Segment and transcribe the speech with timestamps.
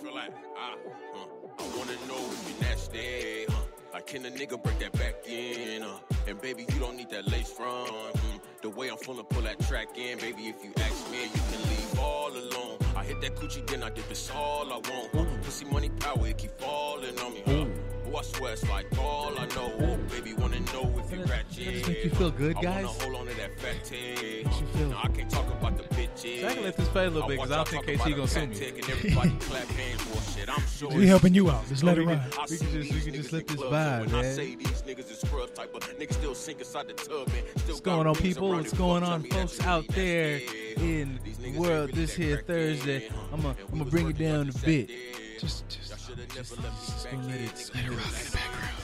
[0.00, 3.52] feel like, ah, uh, I wanna know if you nasty, uh,
[3.92, 7.26] like can a nigga break that back in, uh, and baby you don't need that
[7.30, 11.10] lace front, mm, the way I'm feeling, pull that track in, baby if you ask
[11.10, 12.78] me, you can leave all alone.
[12.96, 15.14] I hit that coochie, then I dip, it's all I want.
[15.14, 17.42] Uh, pussy, money, power, it keep falling on me.
[17.46, 17.66] Uh,
[18.12, 19.72] oh, I swear it's like all I know.
[19.80, 21.86] Oh, baby, wanna know if you ratchet.
[21.86, 22.84] Make you feel good, I guys?
[22.86, 24.44] wanna hold on to that fat tag.
[24.46, 25.84] Makes you feel- No, I can't talk about the
[26.24, 26.40] bitches.
[26.40, 27.94] So I can let this play a little bit, 'cause I don't watch think y'all
[27.96, 28.54] KC talk gonna about sue the me.
[28.54, 30.48] fat tag And everybody clap hands for shit.
[30.48, 31.68] I'm sure We it's- helping you out.
[31.68, 32.34] Just oh, let we it can- ride.
[32.38, 34.02] I We see can just- we these can just niggas let in this clubs, vibe,
[34.02, 34.34] and When I man.
[34.36, 37.74] say these niggas is scrub type of niggas still sink inside the tub and still
[37.74, 38.48] What's going on, people?
[38.50, 40.40] What's going on, folks out there
[40.76, 42.98] in These the niggas world ain't really this that here crack Thursday?
[43.00, 43.16] dead, huh?
[43.32, 44.88] I'm gonna And I'm we gonna was bring it working down for a the bit.
[44.88, 45.40] dead.
[45.40, 45.88] Just, just.
[45.90, 47.58] Y'all shoulda never just- left me just back gonna let then, it nigga.
[47.58, 48.77] spin around in the background.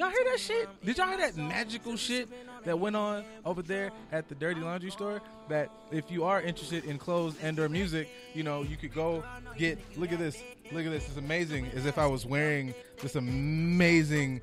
[0.00, 0.66] Y'all hear that shit?
[0.82, 2.26] Did y'all hear that magical shit
[2.64, 5.20] that went on over there at the Dirty Laundry store?
[5.50, 9.22] That if you are interested in clothes and or music, you know, you could go
[9.58, 9.78] get.
[9.98, 10.42] Look at this.
[10.72, 11.06] Look at this.
[11.06, 11.66] It's amazing.
[11.74, 14.40] As if I was wearing this amazing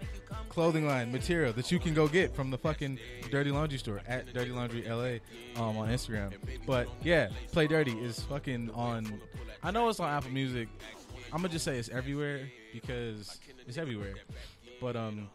[0.50, 3.00] clothing line material that you can go get from the fucking
[3.32, 5.18] Dirty Laundry store at Dirty Laundry LA
[5.60, 6.34] um, on Instagram.
[6.68, 9.20] But yeah, Play Dirty is fucking on.
[9.64, 10.68] I know it's on Apple Music.
[11.34, 14.14] I'm gonna just say it's everywhere because it's everywhere.
[14.82, 15.30] But um,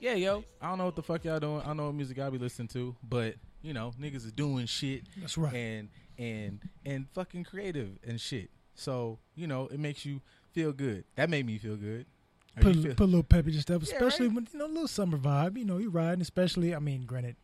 [0.00, 1.60] yeah, yo, I don't know what the fuck y'all doing.
[1.62, 4.66] I don't know what music y'all be listening to, but you know, niggas is doing
[4.66, 5.54] shit That's right.
[5.54, 8.50] and and and fucking creative and shit.
[8.74, 10.20] So you know, it makes you
[10.52, 11.04] feel good.
[11.16, 12.06] That made me feel good.
[12.60, 14.34] Put, a- feel- put a little peppy and stuff, Yeah, especially right?
[14.36, 15.56] when you know a little summer vibe.
[15.58, 16.74] You know, you riding, especially.
[16.74, 17.36] I mean, granted,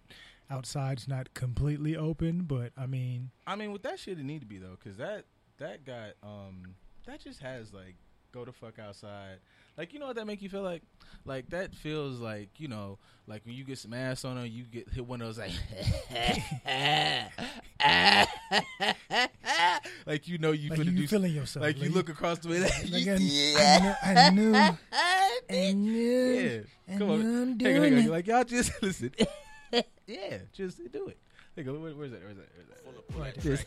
[0.51, 4.47] outside's not completely open, but I mean, I mean, with that shit, it need to
[4.47, 5.25] be though, because that
[5.59, 6.75] that got um
[7.07, 7.95] that just has like
[8.33, 9.39] go to fuck outside.
[9.81, 10.83] Like you know what that make you feel like?
[11.25, 14.65] Like that feels like you know, like when you get some ass on her, you
[14.65, 15.53] get hit one of those like,
[20.07, 21.65] like you know you like you, do feeling yourself.
[21.65, 22.61] like you look across the way.
[22.61, 23.97] Like, Like I,
[24.27, 24.77] I knew, I
[25.49, 27.99] knew, I knew, yeah, I come on, knew I'm hang on, hang on.
[28.01, 28.11] it.
[28.11, 29.13] Like y'all just listen.
[30.07, 31.17] yeah, just do it.
[31.67, 32.23] On, where, where's that?
[32.23, 32.49] Where's that?
[32.55, 32.80] Where's that?
[33.17, 33.39] Right.
[33.41, 33.67] Just-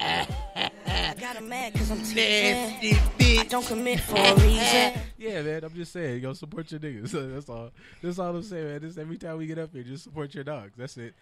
[0.00, 2.98] I got 'em mad cause I'm teasing.
[3.38, 5.00] I don't commit for a reason.
[5.18, 5.64] Yeah, man.
[5.64, 7.10] I'm just saying, go support your niggas.
[7.34, 7.70] That's all.
[8.02, 8.80] That's all I'm saying, man.
[8.80, 10.72] Just every time we get up here, just support your dogs.
[10.76, 11.14] That's it.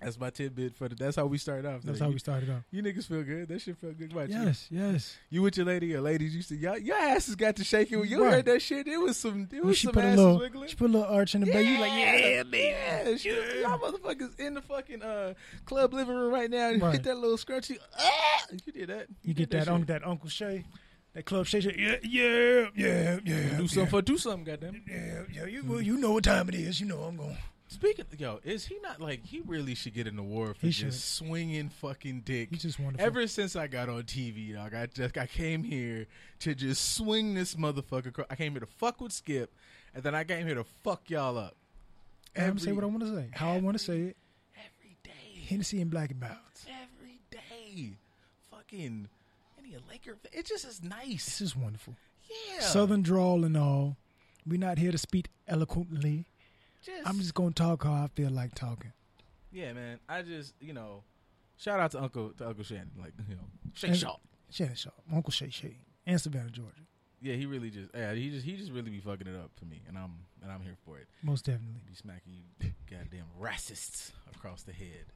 [0.00, 0.94] That's my tidbit for the.
[0.94, 1.80] That's how we started off.
[1.82, 2.62] That's how we started off.
[2.70, 3.48] You niggas feel good.
[3.48, 4.12] That shit feel good.
[4.12, 4.36] About you.
[4.42, 5.16] Yes, yes.
[5.30, 8.00] You with your lady, your ladies used to y'all, your asses got to shaking.
[8.00, 8.34] When you Right.
[8.34, 8.86] heard that shit?
[8.86, 9.48] It was some.
[9.50, 10.68] It was she some put a asses little, wiggling.
[10.68, 11.64] she put a little arch in the back.
[11.64, 12.58] You like, yeah, baby.
[12.76, 13.62] Yeah, shit.
[13.62, 15.32] Y'all motherfuckers in the fucking uh,
[15.64, 16.92] club living room right now and Right.
[16.92, 17.78] hit that little scrunchy.
[17.98, 18.42] Ah!
[18.66, 19.06] You did that.
[19.22, 19.72] You get did that, shit.
[19.72, 20.64] un- that Uncle Shay,
[21.14, 21.60] that Club Shay.
[21.62, 23.56] Shay, Yeah, yeah, yeah, yeah.
[23.56, 23.86] Do something yeah.
[23.86, 24.82] for do something, goddamn.
[24.86, 25.46] Yeah, yeah.
[25.46, 26.80] You, well, you know what time it is.
[26.82, 27.36] You know I'm going.
[27.68, 31.00] Speaking, yo, is he not like he really should get an award for He just
[31.18, 31.26] should.
[31.26, 32.48] swinging fucking dick?
[32.50, 33.04] He's just wonderful.
[33.04, 36.06] Ever since I got on TV, dog, I just I came here
[36.40, 38.24] to just swing this motherfucker.
[38.30, 39.52] I came here to fuck with Skip,
[39.94, 41.56] and then I came here to fuck y'all up.
[42.36, 43.30] I'm gonna say what I want to say.
[43.32, 44.16] How I want to say it.
[44.56, 47.94] every day, Hennessy and Black and every day,
[48.50, 49.08] fucking
[49.58, 50.14] any a Laker.
[50.16, 51.24] fan- It just is nice.
[51.24, 51.94] This is wonderful.
[52.52, 53.96] Yeah, Southern drawl and all.
[54.46, 56.26] We're not here to speak eloquently.
[56.86, 58.92] Just, I'm just gonna talk how I feel like talking.
[59.52, 59.98] yeah, man.
[60.08, 61.02] I just you know,
[61.56, 63.42] shout out to Uncle to Uncle Shannon, like you know,
[63.74, 64.16] Shake And- Shaw.
[64.50, 65.76] Shannon Shaw, Uncle Shay Shay,
[66.06, 66.82] and Savannah, Georgia.
[67.20, 69.64] Yeah, he really just yeah, he just he just really be fucking it up for
[69.64, 71.08] me, and I'm and I'm here for it.
[71.22, 71.80] Most definitely.
[71.88, 75.06] Be smacking you goddamn racists across the head,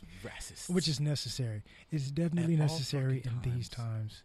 [0.00, 0.68] you racists.
[0.68, 1.62] Which is necessary.
[1.92, 3.88] It's definitely At necessary in fucking these times.
[3.88, 4.22] times.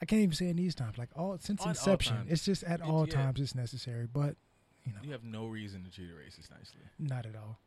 [0.00, 0.96] I can't even say in these times.
[0.96, 2.30] Like all since On inception, times.
[2.32, 3.14] it's just at It- all yeah.
[3.14, 4.06] times it's necessary.
[4.06, 4.36] But
[4.84, 6.80] you know, you have no reason to treat a racist nicely.
[6.98, 7.58] not at all.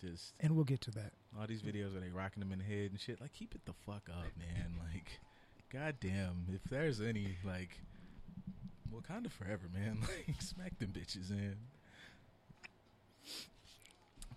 [0.00, 1.12] Just And we'll get to that.
[1.38, 3.18] all these videos where they rocking them in the head and shit.
[3.20, 4.74] Like, keep it the fuck up, man.
[4.92, 5.20] Like,
[5.72, 7.70] goddamn, if there's any like,
[8.94, 9.98] Wakanda forever, man.
[10.28, 11.56] Like, smack them bitches in.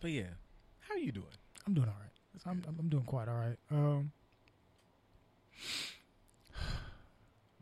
[0.02, 0.32] But yeah,
[0.80, 1.26] how are you doing?
[1.68, 2.10] I'm doing all right.
[2.46, 2.64] I'm.
[2.68, 3.58] I'm I'm doing quite all right.
[3.70, 4.12] Um,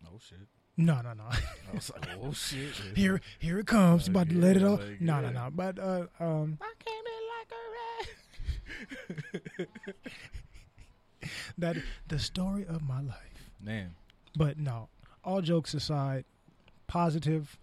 [0.06, 0.38] Oh shit.
[0.77, 1.24] No, no, no.
[1.29, 2.74] I was like, oh shit.
[2.95, 4.07] here, here it comes.
[4.07, 4.79] About to let it off.
[4.79, 5.21] like, no, yeah.
[5.21, 5.50] no, no.
[5.53, 7.56] But uh, um, I came in like a
[9.59, 9.68] rat.
[11.57, 11.77] that
[12.07, 13.50] the story of my life.
[13.62, 13.95] Man,
[14.38, 14.88] But no,
[15.24, 16.25] all jokes aside,
[16.85, 17.57] positive,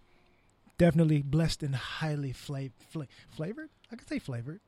[0.76, 3.70] definitely blessed and highly fla- fla- flavored.
[3.92, 4.60] I could say flavored.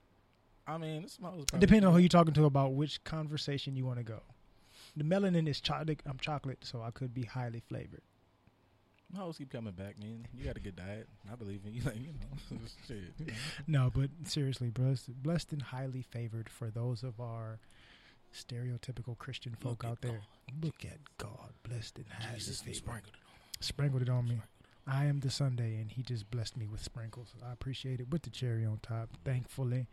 [0.69, 3.98] I mean, this was Depending on who you're talking to about which conversation you want
[3.98, 4.20] to go.
[4.96, 6.00] The melanin is chocolate.
[6.06, 8.02] I'm chocolate, so I could be highly flavored.
[9.16, 10.26] Hoes keep coming back, man.
[10.34, 11.08] You got a good diet.
[11.30, 11.82] I believe in you.
[11.86, 12.58] Like you know,
[12.88, 13.14] shit.
[13.18, 13.84] You know.
[13.84, 17.58] No, but seriously, blessed, blessed and highly favored for those of our
[18.34, 20.12] stereotypical Christian folk out there.
[20.50, 20.64] God.
[20.64, 22.76] Look at God, blessed and highly Jesus favored.
[22.76, 24.40] sprinkled it sprinkled it on me.
[24.86, 27.34] I am the Sunday, and He just blessed me with sprinkles.
[27.46, 29.86] I appreciate it with the cherry on top, thankfully.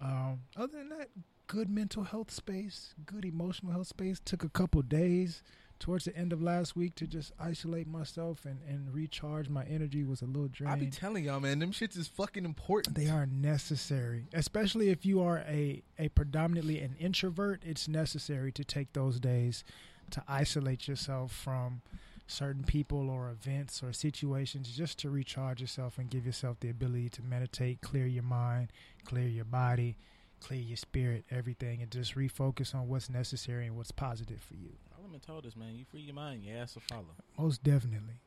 [0.00, 1.10] Um, other than that,
[1.46, 4.20] good mental health space, good emotional health space.
[4.24, 5.42] Took a couple days
[5.80, 9.48] towards the end of last week to just isolate myself and, and recharge.
[9.48, 10.74] My energy was a little draining.
[10.74, 12.94] I be telling y'all, man, them shits is fucking important.
[12.94, 17.62] They are necessary, especially if you are a, a predominantly an introvert.
[17.64, 19.64] It's necessary to take those days
[20.10, 21.82] to isolate yourself from
[22.26, 27.08] certain people or events or situations just to recharge yourself and give yourself the ability
[27.08, 28.70] to meditate, clear your mind,
[29.04, 29.96] clear your body,
[30.40, 34.72] clear your spirit, everything, and just refocus on what's necessary and what's positive for you.
[35.00, 37.06] Parliament told us, man, you free your mind, your ass will follow.
[37.38, 38.20] Most definitely.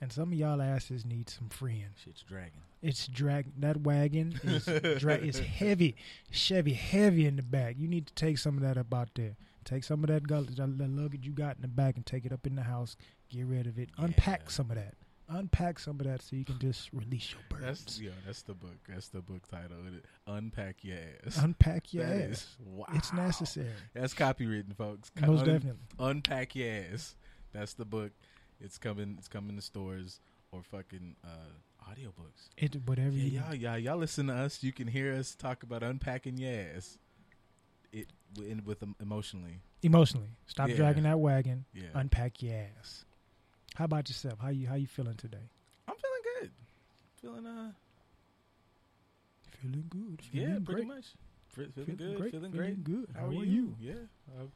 [0.00, 1.90] And some of y'all asses need some freeing.
[2.02, 2.62] Shit's dragging.
[2.82, 4.64] It's drag that wagon is
[5.00, 5.94] dra- is heavy,
[6.32, 7.76] Chevy heavy in the back.
[7.78, 9.36] You need to take some of that up out there.
[9.64, 12.24] Take some of that, gu- that that luggage you got in the back and take
[12.26, 12.96] it up in the house.
[13.28, 13.90] Get rid of it.
[13.96, 14.94] Unpack some of that.
[15.30, 17.84] Unpack some of that so you can just release your burdens.
[17.84, 18.76] That's yeah, that's the book.
[18.88, 19.76] That's the book title.
[20.26, 20.96] Unpack your
[21.26, 21.36] ass.
[21.42, 22.30] Unpack your That ass.
[22.30, 22.86] is- wow.
[22.94, 23.68] It's necessary.
[23.94, 25.10] That's copywritten, folks.
[25.20, 25.80] Most un- definitely.
[25.98, 27.14] Unpack your ass.
[27.52, 28.12] That's the book.
[28.60, 29.16] It's coming.
[29.18, 30.20] It's coming to stores
[30.50, 32.48] or fucking uh, audiobooks.
[32.56, 34.62] It whatever Yeah, y'all, y'all, y'all listen to us.
[34.62, 36.98] You can hear us talk about unpacking your ass.
[37.92, 38.08] It
[38.42, 39.60] in, with em- emotionally.
[39.82, 40.30] emotionally.
[40.46, 40.76] Stop Yeah.
[40.76, 41.64] dragging that wagon.
[41.74, 43.04] Yeah, Unpack your ass.
[43.78, 44.40] How about yourself?
[44.40, 45.46] How you how you feeling today?
[45.86, 46.50] I'm feeling good.
[47.22, 47.70] Feeling uh,
[49.62, 50.20] Feeling good.
[50.32, 51.04] yeah, feeling pretty great, much.
[51.50, 52.16] Feeling, feeling good.
[52.18, 52.84] great, Feeling feeling great.
[52.84, 53.06] good.
[53.16, 53.76] How, are you?
[53.80, 53.92] Yeah,
[54.36, 54.46] uh,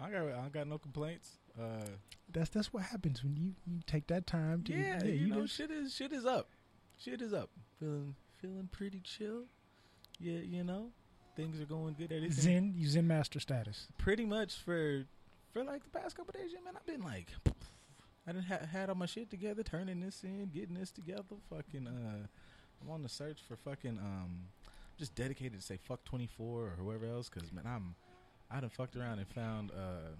[0.00, 1.38] I got I got no complaints.
[1.60, 1.86] Uh,
[2.32, 5.56] That's that's what happens when you, you take that time to yeah, you, know, just-
[5.56, 6.48] shit is shit is up.
[6.98, 7.50] Shit is up.
[7.80, 9.42] Feeling feeling pretty chill.
[10.20, 10.90] Yeah, you know,
[11.34, 12.12] things are going good.
[12.12, 13.88] Everything Zen, you Zen master status.
[13.98, 15.02] pretty much for
[15.52, 16.74] for like the past couple days, yeah, man.
[16.76, 17.26] I've been like,
[18.28, 21.22] I didn't ha- had all my shit together, turning this in, getting this together.
[21.48, 22.26] Fucking, uh,
[22.82, 24.40] I'm on the search for fucking um,
[24.98, 27.94] just dedicated to say fuck 24 or whoever else, because man, I'm
[28.50, 30.10] I done fucked around and found uh.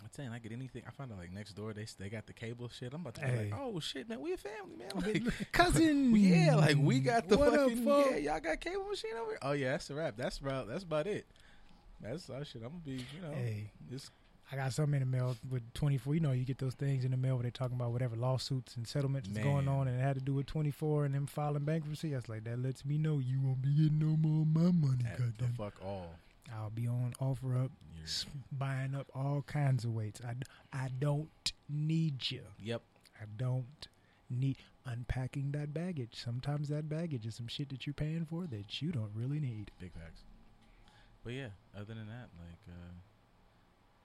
[0.00, 0.82] I'm saying I get anything.
[0.86, 2.94] I found out like next door they they got the cable shit.
[2.94, 3.50] I'm about to be Hey.
[3.50, 4.90] like, oh shit, man, we a family, man.
[4.94, 5.22] Like,
[5.52, 9.30] Cousin, yeah, like we got the what fucking up, yeah, y'all got cable machine over
[9.30, 9.38] here.
[9.42, 10.16] Oh yeah, that's a wrap.
[10.16, 11.26] That's about that's about it.
[12.00, 12.62] That's our shit.
[12.62, 14.08] I'm gonna be, you know, Hey, it's
[14.50, 16.14] I got something in the mail with 24.
[16.14, 18.76] You know, you get those things in the mail where they're talking about whatever lawsuits
[18.76, 21.64] and settlements is going on, and it had to do with 24 and them filing
[21.64, 22.14] bankruptcy.
[22.14, 24.70] I was like, that lets me know you won't be getting no more of my
[24.88, 25.04] money.
[25.06, 26.14] at the fuck all.
[26.56, 30.22] I'll be on offer up, You're- buying up all kinds of weights.
[30.26, 30.34] I,
[30.72, 32.40] I don't need you.
[32.62, 32.80] Yep.
[33.20, 33.86] I don't
[34.30, 34.56] need
[34.86, 36.12] unpacking that baggage.
[36.14, 39.70] Sometimes that baggage is some shit that you're paying for that you don't really need.
[39.78, 40.22] Big facts.
[41.22, 42.92] But yeah, other than that, like, uh,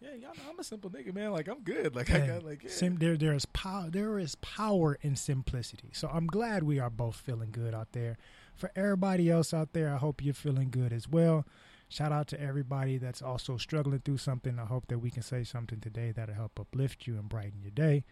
[0.04, 1.32] yeah, y'all know I'm a simple nigga, man.
[1.32, 1.96] Like I'm good.
[1.96, 2.70] Like I got like, yeah.
[2.70, 3.90] Sim, there, there is power.
[3.90, 5.90] There is power in simplicity.
[5.94, 8.18] So I'm glad we are both feeling good out there.
[8.56, 11.46] For everybody else out there, I hope you're feeling good as well.
[11.88, 14.60] Shout out to everybody that's also struggling through something.
[14.60, 17.72] I hope that we can say something today that'll help uplift you and brighten your
[17.72, 18.04] day.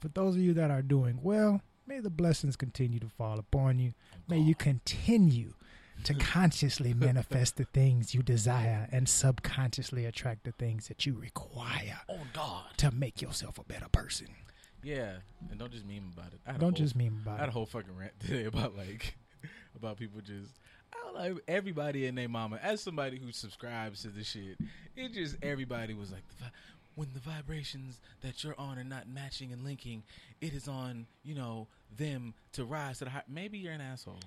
[0.00, 3.78] For those of you that are doing well, may the blessings continue to fall upon
[3.78, 3.94] you.
[4.28, 5.54] May you continue
[6.04, 12.00] to consciously manifest the things you desire and subconsciously attract the things that you require
[12.08, 12.64] oh God.
[12.78, 14.28] to make yourself a better person.
[14.82, 15.12] Yeah,
[15.50, 16.40] and don't just meme about it.
[16.46, 17.36] I Don't whole- just meme about it.
[17.36, 19.14] I had a whole fucking rant today about like
[19.76, 20.52] about people just
[20.92, 22.58] I don't know everybody and their mama.
[22.62, 24.58] As somebody who subscribes to the shit,
[24.96, 26.22] it just everybody was like,
[26.94, 30.02] when the vibrations that you're on are not matching and linking,
[30.40, 33.22] it is on you know them to rise to the high.
[33.28, 34.18] Maybe you're an asshole.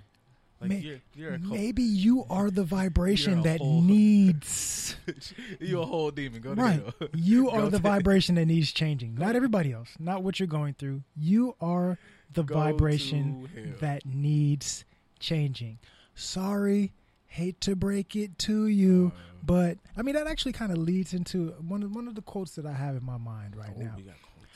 [0.63, 1.37] Like May- you're you're.
[1.39, 4.95] Maybe you are the vibration that whole- needs.
[5.59, 6.41] you're a whole demon.
[6.41, 6.83] Go to right.
[7.13, 9.15] You are the vibration that needs changing.
[9.15, 9.89] Not everybody else.
[9.99, 11.03] Not what you're going through.
[11.15, 11.97] You are
[12.31, 14.85] the Go vibration that needs
[15.19, 15.79] changing.
[16.15, 16.93] Sorry,
[17.27, 21.13] hate to break it to you, Uh, but I mean that actually kind of leads
[21.13, 23.81] into one of one of the quotes that I have in my mind right oh,
[23.81, 23.93] now.
[23.97, 24.51] we got quotes.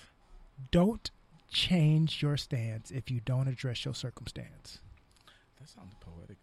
[0.71, 1.11] Don't
[1.49, 4.79] change your stance if you don't address your circumstance.
[5.59, 5.96] That poetic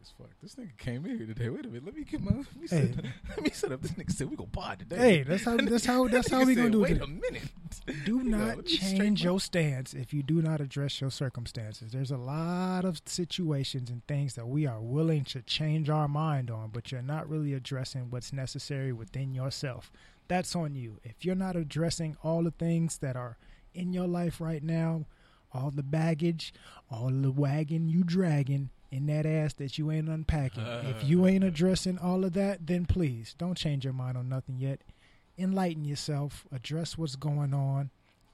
[0.04, 0.30] as fuck.
[0.42, 1.48] This nigga came in here today.
[1.48, 1.84] Wait a minute.
[1.86, 2.32] Let me get my.
[2.32, 2.92] Let me, Hey.
[2.94, 3.80] set, let me set up.
[3.82, 4.96] This nigga said we gonna pod today.
[4.96, 7.02] Hey, that's how that's how that's how we gonna said, do Wait it.
[7.02, 7.42] a minute.
[8.04, 11.92] Do not change your stance if you do not address your circumstances.
[11.92, 16.50] There's a lot of situations and things that we are willing to change our mind
[16.50, 19.90] on, but you're not really addressing what's necessary within yourself.
[20.28, 21.00] That's on you.
[21.02, 23.36] If you're not addressing all the things that are
[23.74, 25.06] in your life right now,
[25.52, 26.52] all the baggage,
[26.90, 30.62] all the wagon you dragging in that ass that you ain't unpacking.
[30.64, 34.58] if you ain't addressing all of that, then please don't change your mind on nothing
[34.58, 34.80] yet.
[35.36, 37.90] enlighten yourself, address what's going on,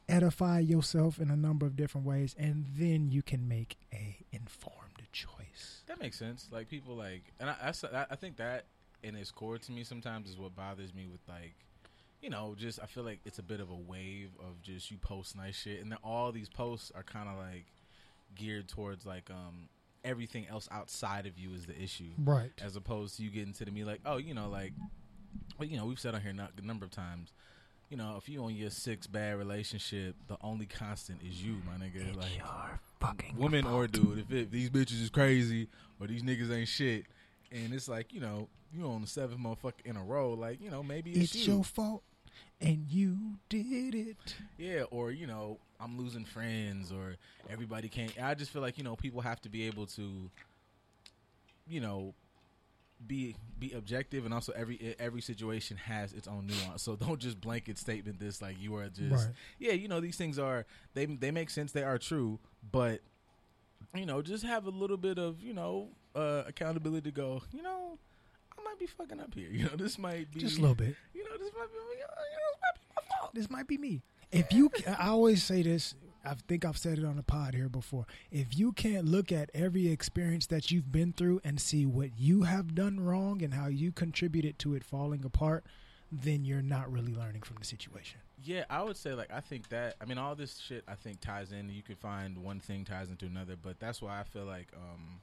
[0.08, 4.90] edify yourself in a number of different ways, and then you can make a informed
[5.12, 5.82] choice.
[5.86, 6.48] That makes sense.
[6.50, 8.66] Like people like, and I, I, I think that
[9.02, 11.54] in its core to me sometimes is what bothers me with like,
[12.20, 14.98] you know, just I feel like it's a bit of a wave of just you
[14.98, 17.64] post nice shit, and then all these posts are kind of like
[18.34, 19.68] geared towards like um
[20.04, 22.50] everything else outside of you is the issue, Right.
[22.62, 24.73] as opposed to you getting to the me like, oh, you know, like,
[25.59, 27.33] well, you know, we've said on here not, a number of times.
[27.90, 31.85] You know, if you on your sixth bad relationship, the only constant is you, my
[31.85, 32.16] nigga.
[32.16, 35.69] Like, you are fucking woman or dude, if, it, these bitches is crazy
[36.00, 37.07] or these niggas ain't shit,
[37.50, 40.71] and it's like you know you on the seventh motherfucker in a row, like you
[40.71, 41.54] know maybe it's, It's you.
[41.54, 42.04] your fault,
[42.61, 44.37] and you did it.
[44.57, 47.16] yeah, or you know I'm losing friends or
[47.49, 48.12] everybody can't.
[48.22, 50.30] I just feel like you know people have to be able to,
[51.68, 52.14] you know.
[53.06, 56.82] Be be objective and also every every situation has its own nuance.
[56.82, 59.34] So don't just blanket statement this like you are just Right.
[59.58, 62.38] yeah, you know these things are they they make sense, they are true,
[62.70, 63.00] but
[63.94, 67.40] you know, just have a little bit of you know uh, accountability to go.
[67.54, 67.99] You know,
[68.58, 69.49] I might be fucking up here.
[69.50, 70.94] You know, this might be Just a little bit.
[71.14, 73.34] You know, this might be you know, this might be my fault.
[73.34, 74.02] This might be me.
[74.32, 75.94] If you, I always say this.
[76.22, 78.06] I think I've said it on the pod here before.
[78.30, 82.42] If you can't look at every experience that you've been through and see what you
[82.42, 85.64] have done wrong and how you contributed to it falling apart,
[86.12, 88.20] then you're not really learning from the situation.
[88.42, 91.20] Yeah, I would say like I think that I mean all this shit I think
[91.20, 91.68] ties in.
[91.68, 95.20] You can find one thing ties into another, but that's why I feel like um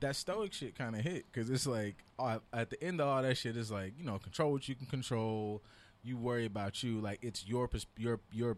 [0.00, 3.22] that stoic shit kind of hit because it's like uh, at the end of all
[3.22, 5.62] that shit is like you know control what you can control.
[6.06, 8.56] You worry about you like it's your your your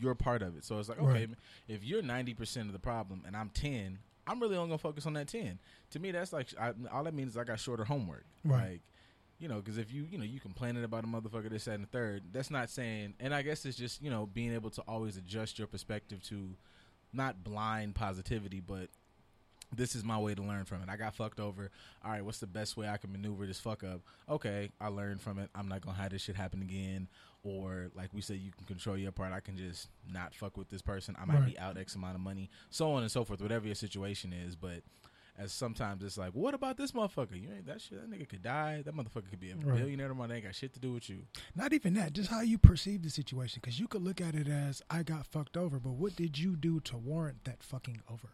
[0.00, 0.64] your part of it.
[0.64, 1.30] So it's like okay, Right.
[1.68, 5.06] if you're ninety percent of the problem and I'm ten, I'm really only gonna focus
[5.06, 5.58] on that ten.
[5.90, 8.24] To me, that's like I, all that means is I got shorter homework.
[8.44, 8.70] Right.
[8.72, 8.80] Like
[9.40, 11.84] you know, because if you, you know, you complaining about a motherfucker, this, that, and
[11.84, 14.82] the third, that's not saying, and I guess it's just, you know, being able to
[14.88, 16.56] always adjust your perspective to
[17.12, 18.88] not blind positivity, but
[19.74, 20.88] this is my way to learn from it.
[20.88, 21.70] I got fucked over.
[22.04, 24.00] All right, what's the best way I can maneuver this fuck up?
[24.28, 25.50] Okay, I learned from it.
[25.54, 27.08] I'm not gonna have this shit happen again.
[27.44, 29.32] Or like we said, you can control your part.
[29.32, 31.14] I can just not fuck with this person.
[31.18, 31.46] I might Right.
[31.46, 33.40] be out X amount of money, so on and so forth.
[33.40, 34.82] Whatever your situation is, but
[35.36, 37.40] as sometimes it's like, what about this motherfucker?
[37.40, 38.00] You ain't that shit.
[38.00, 38.82] That nigga could die.
[38.82, 39.76] That motherfucker could be a Right.
[39.76, 40.28] billionaire tomorrow.
[40.28, 41.26] They ain't got shit to do with you.
[41.54, 43.60] Not even that, just how you perceive the situation.
[43.62, 46.56] Because you could look at it as I got fucked over, but what did you
[46.56, 48.30] do to warrant that fucking over?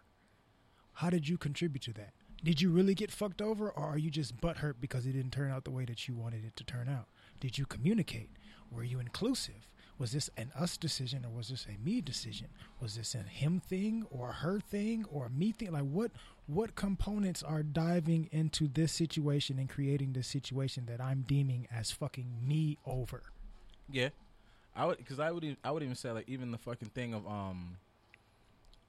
[0.94, 2.12] How did you contribute to that?
[2.42, 5.50] Did you really get fucked over, or are you just butthurt because it didn't turn
[5.50, 7.06] out the way that you wanted it to turn out?
[7.40, 8.30] Did you communicate?
[8.70, 9.68] Were you inclusive?
[9.98, 12.48] Was this an us decision or was this a me decision?
[12.80, 15.72] Was this a him thing or her thing or me thing?
[15.72, 16.10] Like what
[16.46, 21.92] what components are diving into this situation and creating this situation that I'm deeming as
[21.92, 23.22] fucking me over?
[23.90, 24.08] Yeah,
[24.74, 27.26] I would because I would I would even say like even the fucking thing of
[27.26, 27.76] um.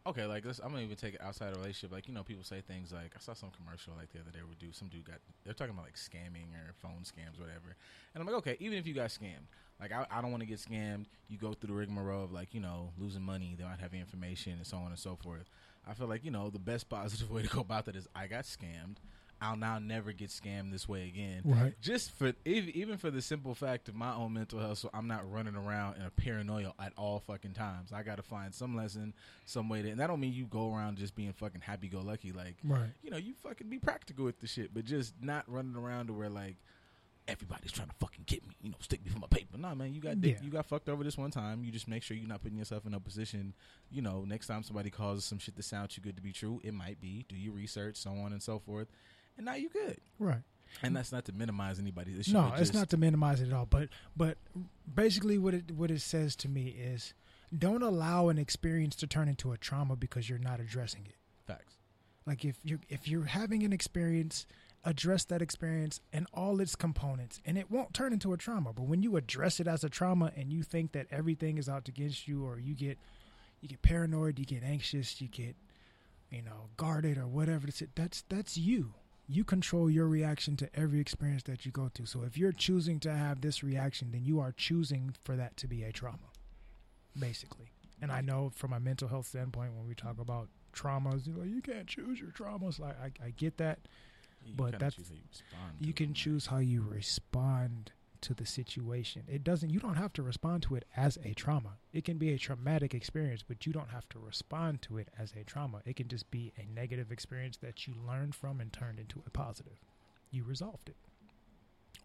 [0.08, 1.92] Okay, like this, I'm gonna even take it outside of relationship.
[1.92, 4.38] Like you know, people say things like I saw some commercial like the other day
[4.46, 7.76] where dude, some dude got they're talking about like scamming or phone scams, whatever.
[8.14, 10.48] And I'm like, okay, even if you got scammed, like I, I don't want to
[10.48, 11.06] get scammed.
[11.28, 14.54] You go through the rigmarole of like you know losing money, they might have information
[14.54, 15.50] and so on and so forth.
[15.88, 18.28] I feel like you know the best positive way to go about that is I
[18.28, 18.98] got scammed.
[19.46, 21.42] I'll now never get scammed this way again.
[21.46, 21.74] Right.
[21.82, 25.08] just for ev- even for the simple fact of my own mental health so i'm
[25.08, 27.92] not running around in a paranoia at all fucking times.
[27.94, 29.14] I gotta find some lesson
[29.46, 32.56] some way to and that don't mean you go around just being fucking happy-go-lucky like
[32.64, 32.90] Right.
[33.04, 36.14] you know you fucking be practical with the shit but just not running around to
[36.14, 36.56] where like
[37.28, 39.58] everybody's trying to fucking get me you know stick me for my paper.
[39.58, 40.46] Nah man you got dick, Yeah.
[40.46, 41.64] you got fucked over this one time.
[41.64, 43.54] You just make sure you're not putting yourself in a position.
[43.90, 46.62] You know next time somebody calls some shit that sounds too good to be true
[46.64, 47.26] it might be.
[47.28, 48.88] Do your research so on and so forth
[49.38, 50.42] and now you're good Right.
[50.84, 52.34] and that's not to minimize anybody's issue.
[52.34, 53.66] No, it's not to minimize it at all.
[53.66, 54.38] But but
[54.94, 57.14] basically, what it what it says to me is,
[57.58, 61.16] don't allow an experience to turn into a trauma because you're not addressing it.
[61.46, 61.76] facts.
[62.26, 64.46] Like if you if you're having an experience,
[64.84, 68.74] address that experience and all its components, and it won't turn into a trauma.
[68.74, 71.88] But when you address it as a trauma and you think that everything is out
[71.88, 72.98] against you, or you get
[73.62, 75.56] you get paranoid, you get anxious, you get
[76.32, 77.68] you know guarded or whatever.
[77.96, 78.94] That's that's you.
[79.28, 82.06] You control your reaction to every experience that you go through.
[82.06, 85.68] So if you're choosing to have this reaction, then you are choosing for that to
[85.68, 86.30] be a trauma,
[87.20, 87.66] basically.
[88.02, 91.44] And I know from a mental health standpoint, when we talk about traumas, you know,
[91.44, 92.80] you can't choose your traumas.
[92.80, 93.80] Like I, I get that.
[94.46, 95.06] You But that's- you,
[95.88, 97.92] You can choose how you respond
[98.22, 99.24] to the situation.
[99.28, 99.70] It doesn't.
[99.70, 101.78] You don't have to respond to it as a trauma.
[101.94, 105.34] It can be a traumatic experience, but you don't have to respond to it as
[105.34, 105.82] a trauma.
[105.86, 109.30] It can just be a negative experience that you learned from and turned into a
[109.30, 109.80] positive.
[110.32, 110.98] You resolved it,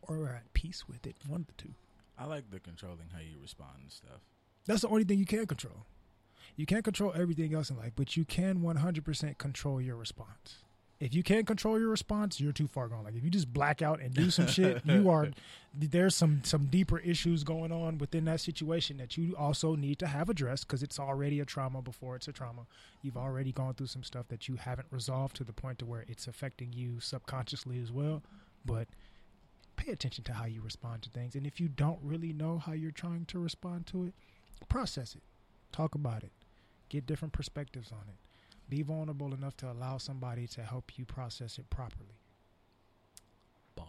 [0.02, 1.16] or are at peace with it.
[1.26, 1.74] One of the two.
[2.18, 4.20] I like the controlling how you respond and stuff.
[4.66, 5.86] That's the only thing you can control.
[6.56, 10.64] You can't control everything else in life, but you can 100% control your response.
[11.00, 13.04] If you can't control your response, you're too far gone.
[13.04, 15.30] Like if you just black out and do some shit, you are
[15.74, 20.06] there's some some deeper issues going on within that situation that you also need to
[20.06, 22.66] have addressed because it's already a trauma before it's a trauma.
[23.00, 26.04] You've already gone through some stuff that you haven't resolved to the point to where
[26.06, 28.22] it's affecting you subconsciously as well.
[28.66, 28.86] But
[29.76, 32.72] pay attention to how you respond to things, and if you don't really know how
[32.72, 34.12] you're trying to respond to it,
[34.68, 35.22] process it,
[35.72, 36.32] talk about it,
[36.90, 38.16] get different perspectives on it.
[38.70, 42.14] Be vulnerable enough to allow somebody to help you process it properly.
[43.74, 43.88] Bars.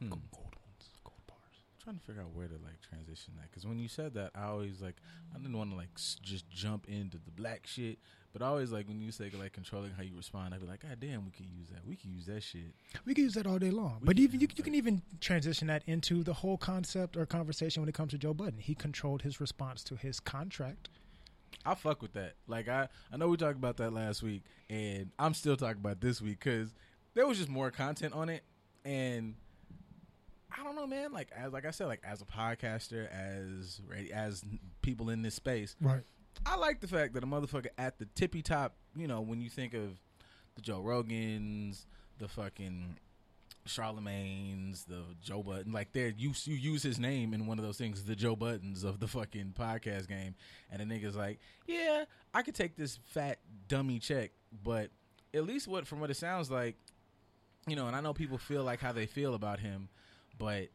[0.00, 0.08] Hmm.
[0.08, 1.38] Gold ones, gold bars.
[1.78, 4.32] I'm trying to figure out where to like transition that because when you said that,
[4.34, 4.96] I always like
[5.34, 7.98] I didn't want to like s- just jump into the black shit,
[8.32, 10.82] but I always like when you say like controlling how you respond, I'd be like,
[10.82, 11.86] God damn, we could use that.
[11.86, 12.74] We could use that shit.
[13.04, 13.98] We can use that all day long.
[14.00, 17.16] We But can even you, use you can even transition that into the whole concept
[17.16, 18.58] or conversation when it comes to Joe Budden.
[18.58, 20.88] He controlled his response to his contract.
[21.66, 22.34] I fuck with that.
[22.46, 26.00] Like I, I know we talked about that last week, and I'm still talking about
[26.00, 26.72] this week because
[27.14, 28.42] there was just more content on it,
[28.84, 29.34] and
[30.56, 31.12] I don't know, man.
[31.12, 33.80] Like as like I said, like as a podcaster, as
[34.12, 34.44] as
[34.82, 36.02] people in this space, Right.
[36.44, 39.48] I like the fact that a motherfucker at the tippy top, you know, when you
[39.48, 39.98] think of
[40.54, 41.86] the Joe Rogans,
[42.18, 42.96] the fucking
[43.66, 47.78] Charlemagne's, the Joe Budden, like there you you use his name in one of those
[47.78, 50.34] things, the Joe Buddens of the fucking podcast game,
[50.70, 52.04] and the nigga's like, yeah,
[52.34, 54.30] I could take this fat dummy check,
[54.64, 54.90] but
[55.34, 56.76] at least what from what it sounds like,
[57.66, 59.88] you know, and I know people feel like how they feel about him,
[60.38, 60.68] but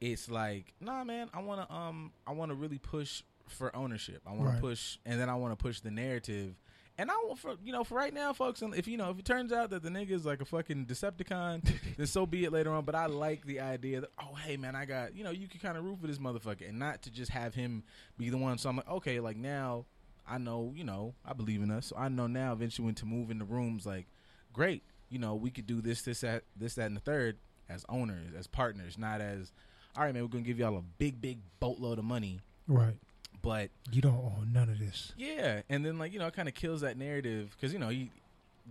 [0.00, 4.22] it's like, nah, man, I want to um, I want to really push for ownership.
[4.26, 4.54] I want Right.
[4.56, 6.54] to push, and then I want to push the narrative.
[6.98, 8.60] And I want for you know for right now, folks.
[8.62, 10.86] and If you know if it turns out that the nigga is like a fucking
[10.86, 11.62] Decepticon,
[11.96, 12.84] then so be it later on.
[12.84, 15.58] But I like the idea that oh hey man, I got you know you can
[15.60, 17.82] kind of root for this motherfucker, and not to just have him
[18.18, 18.58] be the one.
[18.58, 19.86] So I'm like okay, like now
[20.28, 23.06] I know you know I believe in us, so I know now eventually when to
[23.06, 24.06] move in the rooms like
[24.52, 27.38] great, you know we could do this this that this that and the third
[27.70, 29.50] as owners as partners, not as
[29.96, 32.96] all right man, we're gonna give y'all a big big boatload of money, Right.
[33.42, 35.12] But You don't own none of this.
[35.16, 37.88] yeah, and then like you know, it kind of kills that narrative because you know
[37.88, 38.10] he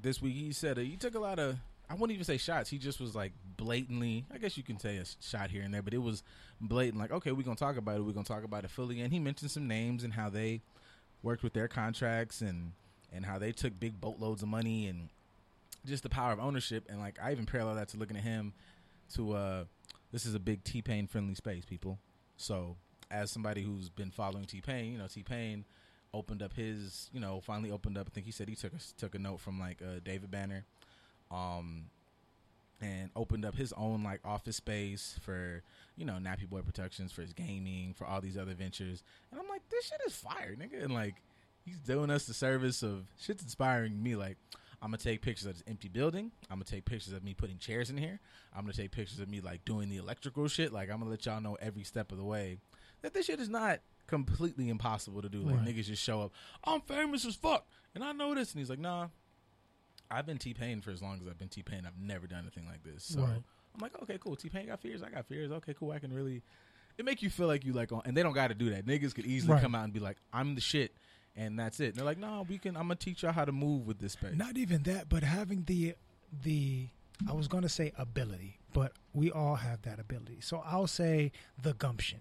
[0.02, 1.58] this week he said uh, he took a lot of
[1.90, 2.70] I wouldn't even say shots.
[2.70, 4.26] He just was like blatantly.
[4.34, 6.24] I guess you can say a shot here and there, but it was
[6.62, 6.98] blatant.
[7.00, 8.04] Like okay, we're gonna talk about it.
[8.04, 9.02] We're gonna talk about it fully.
[9.02, 10.62] And he mentioned some names and how they
[11.22, 12.72] worked with their contracts and
[13.14, 15.10] and how they took big boatloads of money and
[15.86, 16.86] just the power of ownership.
[16.90, 18.54] And like I even parallel that to looking at him
[19.16, 19.64] to uh
[20.14, 22.00] this is a big T Pain friendly space, people.
[22.38, 22.78] So
[23.12, 25.66] as somebody who's been following T Pain, you know T Pain
[26.14, 28.08] opened up his, you know, finally opened up.
[28.08, 30.66] I think he said he took a, took a note from like uh, David Banner,
[31.30, 31.86] um,
[32.82, 35.62] and opened up his own like office space for
[35.96, 39.04] you know Nappy Boy Productions for his gaming for all these other ventures.
[39.32, 40.84] And I'm like, this shit is fire, nigga.
[40.84, 41.16] And like
[41.66, 44.16] he's doing us the service of shit's inspiring me.
[44.16, 44.38] Like
[44.82, 46.32] I'm gonna take pictures of this empty building.
[46.50, 48.20] I'm gonna take pictures of me putting chairs in here.
[48.56, 50.74] I'm gonna take pictures of me like doing the electrical shit.
[50.74, 52.58] Like I'm gonna let y'all know every step of the way
[53.02, 55.40] that this shit is not completely impossible to do.
[55.42, 55.66] Like Right.
[55.68, 56.32] niggas just show up.
[56.64, 58.52] I'm famous as fuck, and I know this.
[58.54, 59.08] And he's like, Nah,
[60.10, 61.84] I've been T Pain for as long as I've been T Pain.
[61.86, 63.04] I've never done anything like this.
[63.06, 63.42] So Right.
[63.74, 64.36] I'm like, okay, cool.
[64.36, 65.02] T Pain got fears.
[65.02, 65.52] I got fears.
[65.52, 65.92] Okay, cool.
[65.92, 66.42] I can really.
[66.98, 68.86] It make you feel like you like on, and they don't got to do that.
[68.86, 69.62] Niggas could easily Right.
[69.62, 70.94] come out and be like, I'm the shit,
[71.38, 71.88] and that's it.
[71.88, 72.76] And they're like, no, we can.
[72.76, 74.36] I'm gonna teach y'all how to move with this space.
[74.36, 75.96] Not even that, but having the
[76.44, 76.90] the
[77.30, 80.42] I was to say ability, but we all have that ability.
[80.42, 82.20] So I'll say the gumption.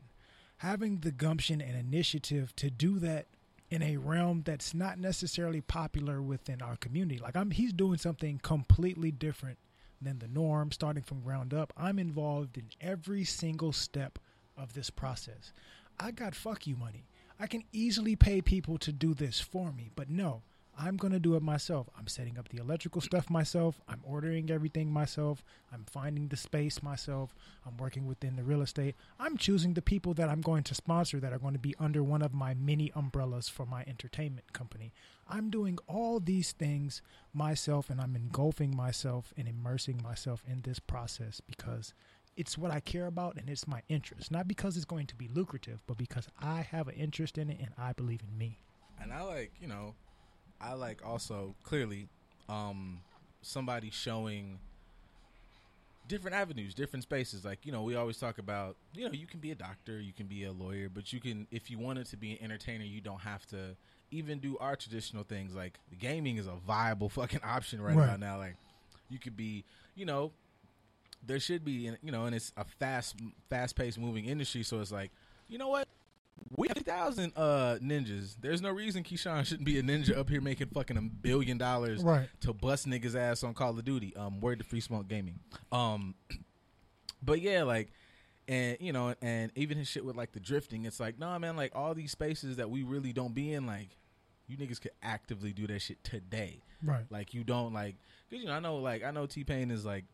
[0.60, 3.26] Having the gumption and initiative to do that
[3.70, 7.18] in a realm that's not necessarily popular within our community.
[7.18, 9.58] Like I'm he's doing something completely different
[10.02, 11.72] than the norm starting from ground up.
[11.76, 14.18] I'm involved in every single step
[14.56, 15.52] of this process.
[15.98, 17.06] I got fuck you money.
[17.38, 20.42] I can easily pay people to do this for me, but no,
[20.82, 21.90] I'm going to do it myself.
[21.98, 23.82] I'm setting up the electrical stuff myself.
[23.86, 25.44] I'm ordering everything myself.
[25.70, 27.34] I'm finding the space myself.
[27.66, 28.94] I'm working within the real estate.
[29.18, 32.02] I'm choosing the people that I'm going to sponsor that are going to be under
[32.02, 34.94] one of my many umbrellas for my entertainment company.
[35.28, 37.02] I'm doing all these things
[37.34, 41.92] myself and I'm engulfing myself and immersing myself in this process because
[42.38, 44.30] it's what I care about and it's my interest.
[44.30, 47.58] Not because it's going to be lucrative, but because I have an interest in it
[47.60, 48.62] and I believe in me.
[48.98, 49.94] and I like, you know,
[50.60, 52.08] I like also clearly
[52.48, 53.00] um
[53.42, 54.58] somebody showing
[56.08, 57.44] different avenues, different spaces.
[57.44, 60.12] Like, you know, we always talk about, you know, you can be a doctor, you
[60.12, 63.00] can be a lawyer, but you can if you wanted to be an entertainer, you
[63.00, 63.76] don't have to
[64.10, 65.54] even do our traditional things.
[65.54, 68.18] Like gaming is a viable fucking option right, Right.
[68.18, 68.38] now.
[68.38, 68.56] Like
[69.08, 70.32] you could be, you know,
[71.24, 73.16] there should be, you know, and it's a fast,
[73.48, 74.62] fast paced moving industry.
[74.62, 75.10] So it's like,
[75.48, 75.86] you know what?
[76.56, 78.36] We have thousand uh, ninjas.
[78.40, 82.02] There's no reason Keyshawn shouldn't be a ninja up here making fucking a billion dollars
[82.02, 82.28] Right.
[82.40, 84.14] to bust niggas ass on Call of Duty.
[84.16, 85.38] Um, word to Free Smoke Gaming.
[85.70, 86.14] Um,
[87.22, 87.92] but yeah, like,
[88.48, 90.84] and you know, and even his shit with like the drifting.
[90.84, 93.96] It's like, nah, man, like all these spaces that we really don't be in, like,
[94.48, 96.62] you niggas could actively do that shit today.
[96.82, 97.04] Right.
[97.10, 97.96] Like you don't like
[98.28, 100.04] because you know I know like I know T Pain is like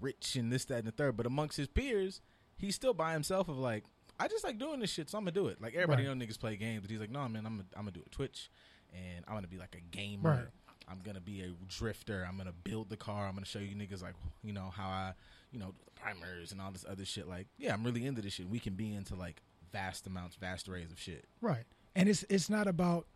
[0.00, 2.20] rich and this that and the third, but amongst his peers,
[2.56, 3.84] he's still by himself of like
[4.18, 5.60] I just like doing this shit, so I'm gonna do it.
[5.60, 6.16] Like everybody Right.
[6.16, 8.12] know niggas play games, but he's like, no man, I'm gonna, I'm gonna do it
[8.12, 8.50] Twitch,
[8.92, 10.30] and I'm gonna be like a gamer.
[10.30, 10.46] Right.
[10.86, 12.26] I'm gonna be a drifter.
[12.28, 13.26] I'm gonna build the car.
[13.26, 15.14] I'm gonna show you niggas like you know how I
[15.50, 17.26] you know the primers and all this other shit.
[17.28, 18.48] Like yeah, I'm really into this shit.
[18.48, 21.24] We can be into like vast amounts, vast arrays of shit.
[21.40, 21.64] Right.
[21.96, 23.06] And it's it's not about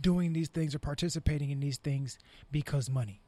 [0.00, 2.18] doing these things or participating in these things
[2.50, 3.20] because money.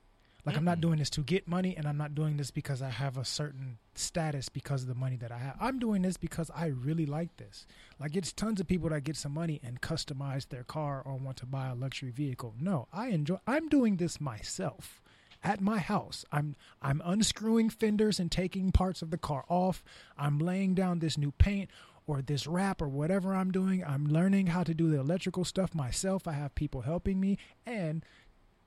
[0.44, 2.88] Like I'm not doing this to get money and I'm not doing this because I
[2.88, 5.56] have a certain status because of the money that I have.
[5.60, 7.66] I'm doing this because I really like this.
[7.98, 11.36] Like it's tons of people that get some money and customize their car or want
[11.38, 12.54] to buy a luxury vehicle.
[12.60, 15.02] No, I enjoy I'm doing this myself
[15.42, 16.24] at my house.
[16.32, 19.84] I'm I'm unscrewing fenders and taking parts of the car off.
[20.16, 21.70] I'm laying down this new paint
[22.06, 23.84] or this wrap or whatever I'm doing.
[23.84, 26.26] I'm learning how to do the electrical stuff myself.
[26.26, 28.04] I have people helping me and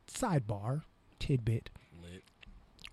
[0.07, 0.83] sidebar
[1.25, 1.69] tidbit
[2.01, 2.23] Lit.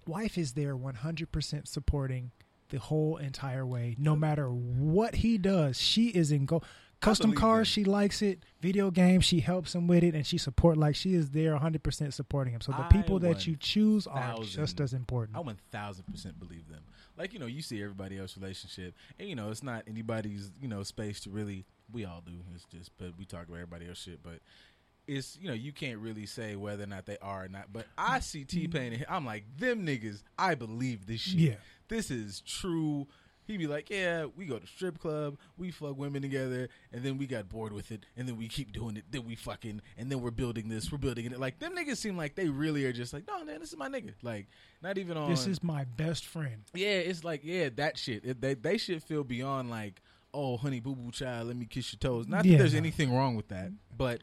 [0.07, 2.31] wife is there 100% supporting
[2.69, 6.63] the whole entire way no matter what he does she is in go
[7.01, 7.73] custom cars that.
[7.73, 11.15] she likes it video games she helps him with it and she support like she
[11.15, 14.93] is there 100% supporting him so the people that you choose are 1000 just as
[14.93, 16.83] important I one thousand percent believe them.
[17.17, 20.69] Like you know, you see everybody else's relationship, and you know it's not anybody's you
[20.69, 21.67] know space to really.
[21.93, 22.33] We all do.
[22.55, 24.23] It's just, but we talk about everybody else shit.
[24.23, 24.39] But
[25.11, 27.73] it's you know you can't really say whether or not they are or not.
[27.73, 28.21] But I mm-hmm.
[28.21, 30.23] see T Pain, I'm like them niggas.
[30.39, 31.39] I believe this shit.
[31.39, 31.55] Yeah.
[31.89, 33.07] this is true.
[33.47, 37.19] He'd be like, yeah, we go to strip club, we fuck women together, and then
[37.19, 40.09] we got bored with it, and then we keep doing it, then we fucking, and
[40.09, 41.37] then we're building this, we're building it.
[41.41, 43.89] Like them niggas seem like they really are just like, no, man, this is my
[43.89, 44.13] nigga.
[44.23, 44.47] Like
[44.83, 45.29] not even on.
[45.29, 48.25] this is my best friend Yeah, it's like yeah, that shit.
[48.25, 50.01] It, they they should feel beyond like,
[50.33, 52.29] oh, honey, boo boo child, let me kiss your toes.
[52.29, 52.79] Not that there's no.
[52.79, 54.21] anything wrong with that, but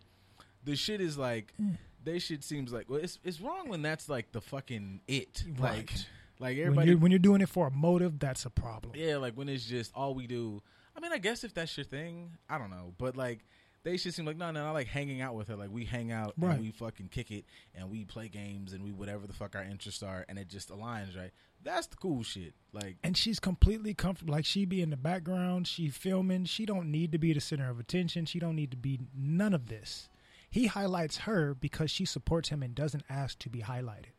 [0.63, 1.77] the shit is like, mm.
[2.03, 5.43] they shit seems like well, it's it's wrong when that's like the fucking it.
[5.59, 6.07] Like Right.
[6.39, 6.89] like when everybody.
[6.91, 9.65] you're, when you're doing it for a motive that's a problem yeah, like when it's
[9.65, 10.61] just all we do.
[10.95, 13.45] I mean, I guess if that's your thing, I don't know, but like.
[13.83, 14.65] They should seem like no, no.
[14.67, 15.55] I like hanging out with her.
[15.55, 16.55] Like we hang out Right.
[16.55, 19.63] and we fucking kick it and we play games and we whatever the fuck our
[19.63, 21.31] interests are and it just aligns right.
[21.63, 22.53] That's the cool shit.
[22.73, 26.91] Like and she's completely comfortable like she be in the background she filming she don't
[26.91, 30.09] need to be the center of attention she don't need to be none of this
[30.49, 34.13] he highlights her because she supports him and doesn't ask to be highlighted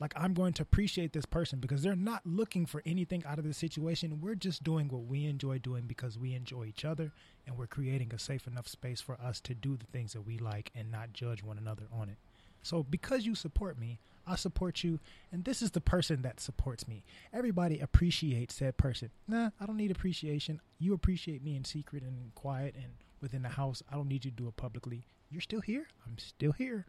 [0.00, 3.44] like i'm going to appreciate this person because they're not looking for anything out of
[3.44, 7.12] the situation we're just doing what we enjoy doing because we enjoy each other
[7.46, 10.38] and we're creating a safe enough space for us to do the things that we
[10.38, 12.18] like and not judge one another on it
[12.62, 15.00] so because you support me, I support you,
[15.32, 17.02] and this is the person that supports me.
[17.32, 19.10] Everybody appreciates that person.
[19.26, 20.60] Nah, I don't need appreciation.
[20.78, 23.82] You appreciate me in secret and in quiet and within the house.
[23.90, 25.04] I don't need you to do it publicly.
[25.32, 25.86] You're still here.
[26.06, 26.84] I'm still here.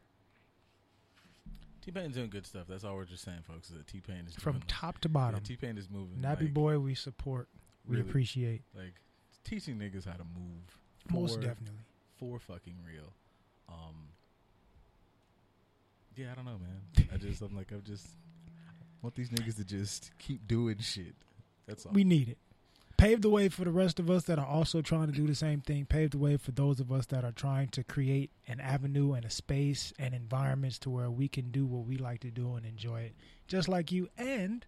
[1.82, 2.65] T Pain's doing good stuff.
[2.67, 3.69] That's all we're just saying, folks.
[3.69, 5.41] Is that T Pain is From doing, top to yeah, bottom.
[5.41, 6.17] T Pain is moving.
[6.19, 7.47] Nappy like, boy, we support.
[7.88, 8.10] We Really.
[8.10, 8.62] appreciate.
[8.75, 8.93] like
[9.43, 10.77] teaching niggas how to move.
[11.12, 11.79] Most for- definitely.
[12.17, 13.13] for fucking real.
[13.69, 14.10] Um,
[16.15, 17.08] yeah, I don't know, man.
[17.13, 18.08] I just I'm like I'm just
[19.01, 21.15] want these niggas to just keep doing shit.
[21.67, 21.91] That's all.
[21.93, 22.38] We need it.
[23.03, 25.35] Pave the way for the rest of us that are also trying to do the
[25.35, 25.85] same thing.
[25.85, 29.25] paved the way for those of us that are trying to create an avenue and
[29.25, 32.65] a space and environments to where we can do what we like to do and
[32.65, 33.13] enjoy it,
[33.45, 34.65] just like you, and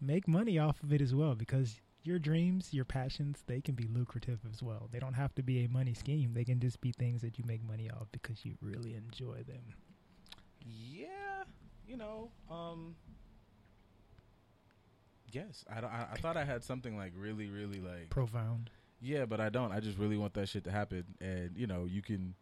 [0.00, 1.34] make money off of it as well.
[1.34, 4.88] Because your dreams, your passions, they can be lucrative as well.
[4.92, 6.34] They don't have to be a money scheme.
[6.34, 9.74] They can just be things that you make money off because you really enjoy them.
[10.64, 11.42] yeah,
[11.88, 12.94] you know, um,
[15.32, 15.64] yes.
[15.74, 18.70] I, don't- I I thought I had something like really really like Profound.
[19.00, 19.72] yeah, but I don't.
[19.72, 22.34] I just really want that shit to happen, and you know, you can.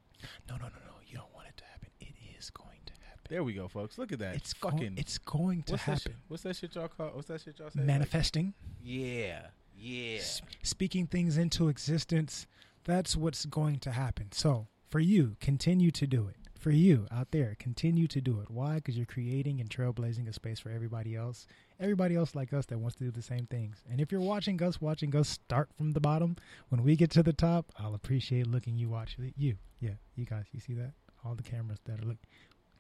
[0.48, 0.92] No, no, no, no.
[1.06, 1.88] You don't want it to happen.
[2.00, 3.20] It is going to happen.
[3.30, 3.96] There we go, folks.
[3.98, 4.34] Look at that.
[4.36, 4.78] It's fucking.
[4.78, 4.94] fucking.
[4.98, 5.92] it's going to what's that?
[6.02, 6.14] happen.
[6.28, 7.08] What's that shit y'all call?
[7.14, 7.78] What's that shit y'all say?
[7.80, 8.54] Like, Manifesting.
[8.82, 10.18] yeah, yeah.
[10.18, 12.46] s- speaking things into existence,
[12.84, 14.28] that's what's going to happen.
[14.32, 16.36] So, for you, continue to do it.
[16.58, 18.50] For you out there, continue to do it.
[18.50, 18.74] Why?
[18.76, 21.46] Because you're creating and trailblazing a space for everybody else.
[21.80, 23.82] Everybody else like us that wants to do the same things.
[23.90, 26.36] And if you're watching us, watching us start from the bottom,
[26.68, 29.56] when we get to the top, I'll appreciate looking you watch you.
[29.80, 30.92] Yeah, you guys, you see that?
[31.24, 32.18] All the cameras that are look.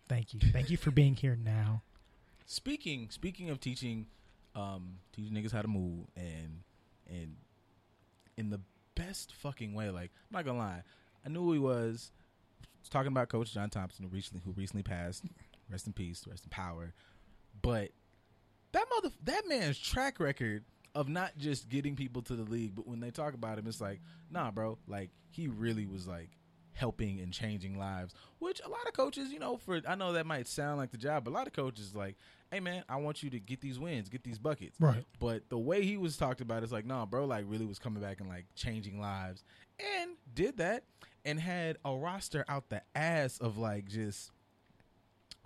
[0.08, 0.40] Thank you.
[0.52, 1.82] Thank you for being here now.
[2.44, 4.06] Speaking speaking of teaching,
[4.54, 6.62] um, teach niggas how to move and
[7.08, 7.36] and
[8.36, 8.60] in the
[8.94, 9.88] best fucking way.
[9.90, 10.82] Like, I'm not gonna lie,
[11.24, 12.10] I knew who he was.
[12.80, 15.24] was talking about Coach John Thompson, who recently who recently passed.
[15.70, 16.92] Rest in peace, rest in power.
[17.62, 17.90] But
[18.72, 22.86] that mother, that man's track record of not just getting people to the league, but
[22.86, 24.78] when they talk about him, it's like, nah, bro.
[24.86, 26.30] Like he really was like
[26.72, 28.14] helping and changing lives.
[28.38, 30.98] Which a lot of coaches, you know, for I know that might sound like the
[30.98, 32.16] job, but a lot of coaches like,
[32.50, 34.80] hey man, I want you to get these wins, get these buckets.
[34.80, 35.04] Right.
[35.18, 38.02] But the way he was talked about is like, nah, bro, like really was coming
[38.02, 39.44] back and like changing lives,
[40.00, 40.84] and did that,
[41.24, 44.30] and had a roster out the ass of like just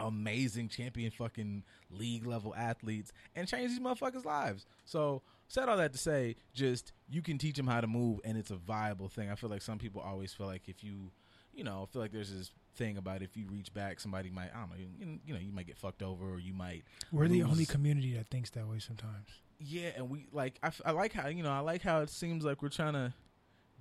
[0.00, 4.66] amazing champion fucking league level athletes and change these motherfuckers' lives.
[4.84, 8.36] So said all that to say, just you can teach them how to move and
[8.36, 9.30] it's a viable thing.
[9.30, 11.10] I feel like some people always feel like if you,
[11.52, 14.50] you know, I feel like there's this thing about if you reach back, somebody might,
[14.54, 16.82] I don't know, you, you know, you might get fucked over or you might.
[17.12, 19.28] We're the only community that thinks that way sometimes.
[19.60, 22.10] Yeah, and we like I, f- I like how you know I like how it
[22.10, 23.14] seems like we're trying to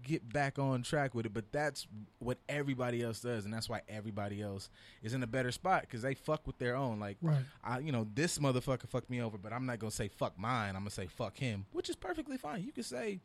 [0.04, 1.88] get back on track with it, but that's
[2.20, 4.70] what everybody else does, and that's why everybody else
[5.02, 7.00] is in a better spot because they fuck with their own.
[7.00, 7.44] Like, Right.
[7.64, 10.76] I, you know, this motherfucker fucked me over, but I'm not gonna say fuck mine.
[10.76, 12.64] I'm gonna say fuck him, which is perfectly fine.
[12.64, 13.20] You can say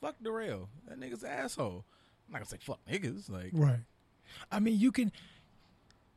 [0.00, 0.68] fuck Darrell.
[0.88, 1.84] That nigga's an asshole.
[2.28, 3.28] I'm not gonna say fuck niggas.
[3.28, 3.80] Like, Right.
[4.50, 5.12] I mean, you can.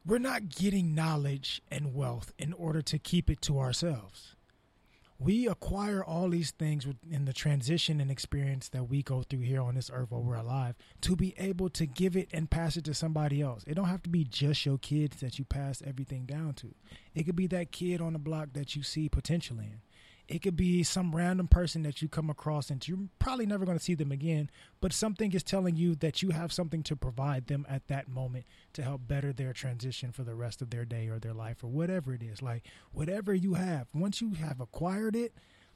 [0.06, 4.36] We're not getting knowledge and wealth in order to keep it to ourselves.
[5.24, 9.62] We acquire all these things in the transition and experience that we go through here
[9.62, 12.84] on this earth while we're alive to be able to give it and pass it
[12.86, 13.64] to somebody else.
[13.66, 16.76] It don't have to be just your kids that you pass everything down to.
[17.16, 19.80] It could be that kid on the block that you see potential in.
[20.28, 23.78] It could be some random person that you come across and you're probably never going
[23.78, 27.48] to see them again, but something is telling you that you have something to provide
[27.48, 31.10] them at that moment to help better their transition for the rest of their day
[31.10, 32.42] or their life or whatever it is.
[32.42, 35.34] Like whatever you have, once you have acquired it,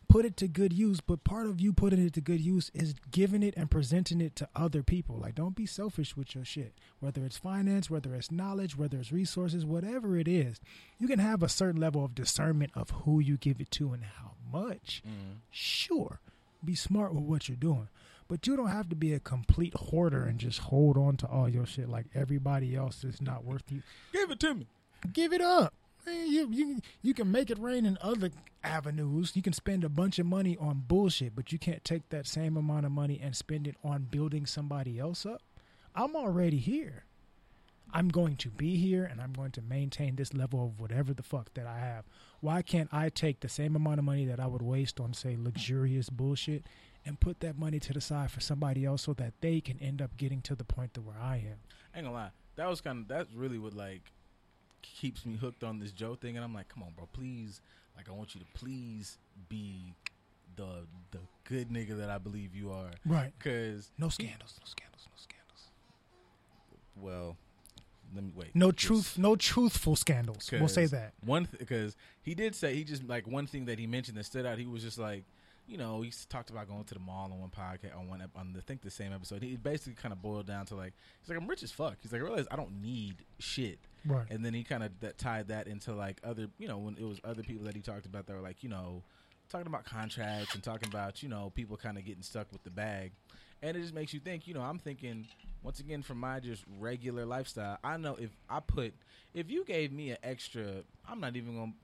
[0.10, 1.02] put it to good use.
[1.02, 4.36] But part of you putting it to good use is giving it and presenting it
[4.38, 5.18] to other people.
[5.18, 6.74] Like don't be selfish with your shit.
[7.00, 10.60] Whether it's finance, whether it's knowledge, whether it's resources, whatever it is,
[11.00, 14.04] you can have a certain level of discernment of who you give it to and
[14.04, 15.02] how much.
[15.08, 15.38] Mm-hmm.
[15.52, 16.20] Sure,
[16.64, 17.90] be smart with what you're doing.
[18.30, 21.48] But you don't have to be a complete hoarder and just hold on to all
[21.48, 24.68] your shit like everybody else is not worth you give it to me.
[25.14, 25.74] give it up.
[26.08, 28.32] Man, you you you can make it rain in other
[28.64, 29.36] avenues.
[29.36, 32.56] You can spend a bunch of money on bullshit, but you can't take that same
[32.56, 35.42] amount of money and spend it on building somebody else up.
[35.94, 37.04] I'm already here.
[37.94, 41.24] I'm going to be here and I'm going to maintain this level of whatever the
[41.24, 42.06] fuck that I have.
[42.40, 45.36] Why can't I take the same amount of money that I would waste on say
[45.38, 46.64] luxurious bullshit
[47.06, 50.02] and put that money to the side for somebody else so that they can end
[50.02, 51.58] up getting to the point to where I am?
[51.94, 52.32] I ain't gonna lie.
[52.56, 54.04] That was kind of that's really what like
[54.82, 57.62] keeps me hooked on this Joe thing, and I'm like, come on, bro, please.
[57.96, 59.18] Like, I want you to please
[59.50, 59.94] be
[60.56, 62.92] the the good nigga that I believe you are.
[63.06, 63.32] Right.
[63.40, 65.70] Cause No scandals, no scandals, no scandals.
[67.00, 67.38] well,
[68.14, 68.56] let me wait.
[68.56, 70.50] No truth, no truthful scandals.
[70.52, 71.14] We'll say that.
[71.26, 74.46] one because he did say he just like one thing that he mentioned that stood
[74.46, 74.58] out.
[74.58, 75.24] He was just like,
[75.68, 78.54] you know, he talked about going to the mall on one podcast on one on
[78.54, 79.44] the, I think the same episode.
[79.44, 81.98] He basically kind of boiled down to like he's like I'm rich as fuck.
[82.02, 83.80] He's like I realize I don't need shit.
[84.08, 84.26] Right.
[84.30, 87.04] And then he kind of that tied that into like other, you know, when it
[87.04, 89.04] was other people that he talked about that were like, you know,
[89.50, 92.70] talking about contracts and talking about, you know, people kind of getting stuck with the
[92.70, 93.12] bag.
[93.62, 95.28] And it just makes you think, you know, I'm thinking
[95.64, 98.94] once again from my just regular lifestyle, I know if I put
[99.34, 101.78] if you gave me an extra, I'm not even going to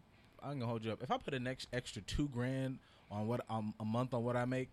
[0.44, 1.02] I'm going to hold you up.
[1.02, 4.36] If I put an ex, extra 2 grand on what um, a month on what
[4.36, 4.70] I make,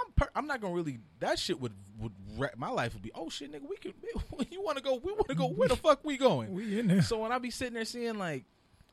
[0.00, 0.98] I'm per- I'm not gonna really.
[1.20, 2.94] That shit would would wreck my life.
[2.94, 3.68] Would be oh shit, nigga.
[3.68, 3.94] We could.
[4.50, 4.96] You want to go?
[4.96, 5.46] We want to go.
[5.46, 6.52] Where the fuck we going?
[6.52, 7.02] We in there.
[7.02, 8.44] So when I be sitting there seeing like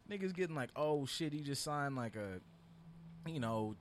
[0.10, 2.42] niggas getting like, oh shit, he just signed like a,
[3.30, 3.76] you know,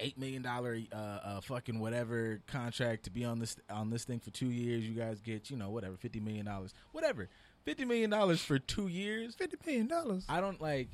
[0.00, 4.20] eight million dollar uh, uh fucking whatever contract to be on this on this thing
[4.20, 4.84] for two years.
[4.84, 7.28] You guys get you know whatever fifty million dollars, whatever,
[7.64, 9.34] fifty million dollars for two years.
[9.34, 10.24] Fifty million dollars.
[10.28, 10.88] I don't like.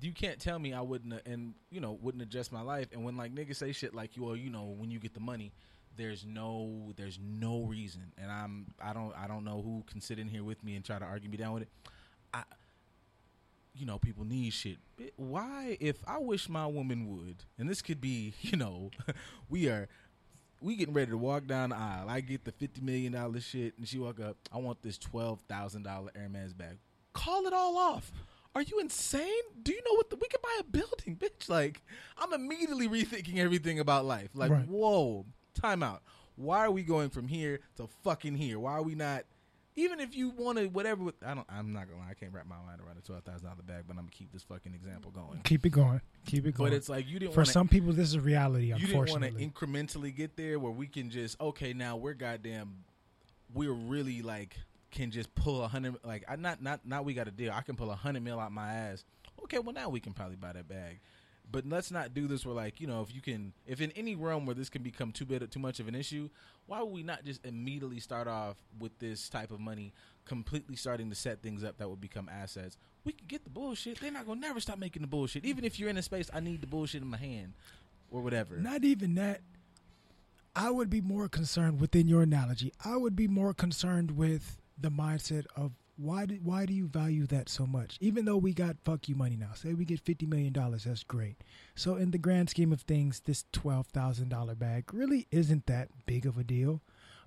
[0.00, 2.88] You can't tell me I wouldn't uh, and you know wouldn't adjust my life.
[2.92, 5.20] And when like niggas say shit like you, well, you know, when you get the
[5.20, 5.52] money,
[5.96, 8.12] there's no there's no reason.
[8.18, 10.84] And I'm I don't I don't know who can sit in here with me and
[10.84, 11.68] try to argue me down with it.
[12.34, 12.42] I
[13.74, 14.78] you know people need shit.
[15.16, 18.90] Why if I wish my woman would, and this could be you know
[19.48, 19.88] we are
[20.60, 22.08] we getting ready to walk down the aisle.
[22.08, 24.36] I get the fifty million dollar shit, and she walk up.
[24.52, 26.78] I want this twelve thousand dollar Hermes bag.
[27.12, 28.10] Call it all off.
[28.56, 29.42] Are you insane?
[29.62, 31.50] Do you know what the, we could buy a building, bitch?
[31.50, 31.82] Like
[32.16, 34.30] I'm immediately rethinking everything about life.
[34.32, 34.66] Like Right.
[34.66, 36.02] whoa, time out.
[36.36, 38.58] Why are we going from here to fucking here?
[38.58, 39.24] Why are we not
[39.78, 41.10] even if you want to whatever.
[41.22, 41.46] I don't.
[41.50, 42.12] I'm not gonna lie.
[42.12, 44.32] I can't wrap my mind around a twelve thousand dollar bag, but I'm gonna keep
[44.32, 45.40] this fucking example going.
[45.44, 46.00] Keep it going.
[46.24, 46.70] Keep it going.
[46.70, 48.72] But it's like you didn't For wanna, some people, this is reality.
[48.74, 52.84] you didn't want to incrementally get there where we can just okay now we're goddamn
[53.52, 54.56] we're really like
[54.96, 57.52] can just pull a hundred like I not not not we got a deal.
[57.52, 59.04] I can pull a hundred mil out my ass.
[59.44, 61.00] Okay well now we can probably buy that bag.
[61.48, 64.16] But let's not do this where like you know if you can if in any
[64.16, 66.28] realm where this can become too bit too much of an issue
[66.66, 69.92] why would we not just immediately start off with this type of money
[70.24, 72.78] completely starting to set things up that will become assets?
[73.04, 74.00] We can get the bullshit.
[74.00, 75.44] They're not gonna never stop making the bullshit.
[75.44, 77.52] Even if you're in a space I need the bullshit in my hand
[78.10, 78.56] or whatever.
[78.56, 79.42] Not even that.
[80.56, 82.72] I would be more concerned within your analogy.
[82.82, 87.26] I would be more concerned with the mindset of why do, why do you value
[87.28, 87.96] that so much?
[88.00, 89.52] Even though we got fuck you money now.
[89.54, 91.42] Say we get fifty million dollars, that's great.
[91.74, 95.88] So in the grand scheme of things, this twelve thousand dollar bag really isn't that
[96.04, 96.82] big of a deal.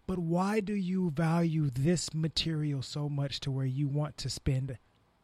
[0.06, 4.78] But why do you value this material so much to where you want to spend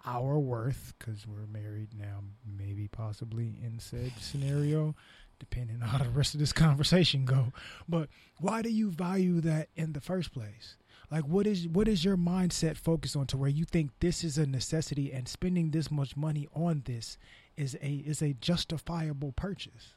[0.06, 4.96] our worth because we're married now, maybe possibly in said scenario,
[5.40, 7.52] depending on how the rest of this conversation go.
[7.90, 8.10] But
[8.40, 10.78] why do you value that in the first place?
[11.12, 14.38] Like what is what is your mindset focused on to where you think this is
[14.38, 17.18] a necessity and spending this much money on this
[17.58, 19.94] is a is a justifiable purchase?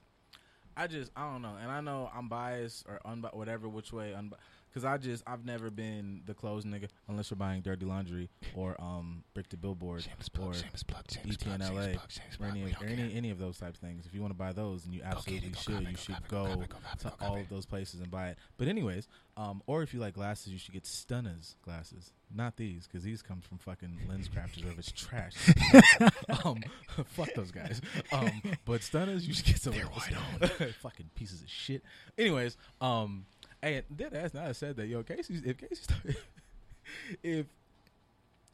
[0.77, 4.15] I just I don't know, and I know I'm biased or unbi- whatever which way,
[4.69, 8.81] because I just I've never been the clothes nigga unless you're buying dirty laundry or
[8.81, 11.99] um brick to billboard or ETNLA
[12.41, 14.07] or any or any any of those type of things.
[14.07, 16.65] If you want to buy those, and you absolutely should, you should go
[17.01, 18.39] to all of those places and buy it.
[18.57, 22.87] But anyways, um, or if you like glasses, you should get Stunners glasses, not these,
[22.89, 25.33] because these come from fucking LensCrafters or if it's trash.
[26.45, 26.59] um,
[27.07, 27.81] fuck those guys.
[28.11, 29.75] Um, but Stunners, you should get some.
[29.75, 31.83] They're fucking pieces of shit.
[32.19, 33.27] Anyways, um,
[33.63, 34.35] and dead ass.
[34.35, 36.17] Now I said that, yo, Casey, if Casey started,
[37.23, 37.47] if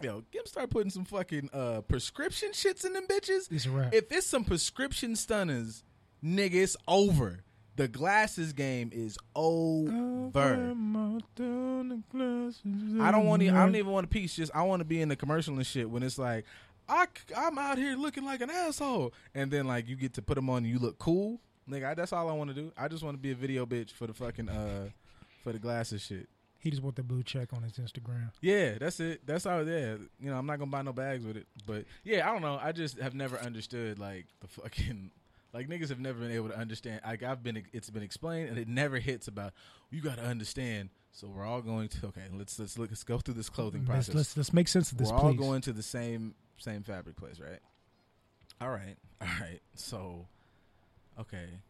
[0.02, 3.50] yo, Kim start putting some fucking uh prescription shits in them bitches.
[3.50, 3.94] It's a wrap.
[3.94, 5.82] If it's some prescription stunners,
[6.24, 7.44] nigga, it's over.
[7.76, 9.90] The glasses game is over.
[13.02, 13.42] I don't want.
[13.42, 14.36] to I don't even want a piece.
[14.36, 16.44] Just I want to be in the commercial and shit when it's like,
[16.88, 20.36] I I'm out here looking like an asshole, and then like you get to put
[20.36, 21.90] them on and you look cool, nigga.
[21.90, 22.72] I, that's all I want to do.
[22.76, 24.88] I just want to be a video bitch for the fucking uh
[25.42, 26.28] for the glasses shit.
[26.58, 28.30] He just want the blue check on his Instagram.
[28.40, 29.26] Yeah, that's it.
[29.26, 29.60] That's how.
[29.60, 32.42] Yeah, you know, I'm not gonna buy no bags with it, but yeah, I don't
[32.42, 32.58] know.
[32.60, 35.10] I just have never understood like the fucking
[35.52, 37.00] like niggas have never been able to understand.
[37.04, 39.52] Like I've been, it's been explained, and it never hits about
[39.90, 40.88] you got to understand.
[41.12, 42.22] So we're all going to okay.
[42.32, 42.90] Let's let's look.
[42.90, 44.14] Let's go through this clothing Let's, process.
[44.14, 45.38] let's let's make sense of this, we're all please.
[45.38, 47.60] going to the same same fabric place, right?
[48.60, 49.60] All right, all right.
[49.74, 50.26] So,
[51.18, 51.60] okay,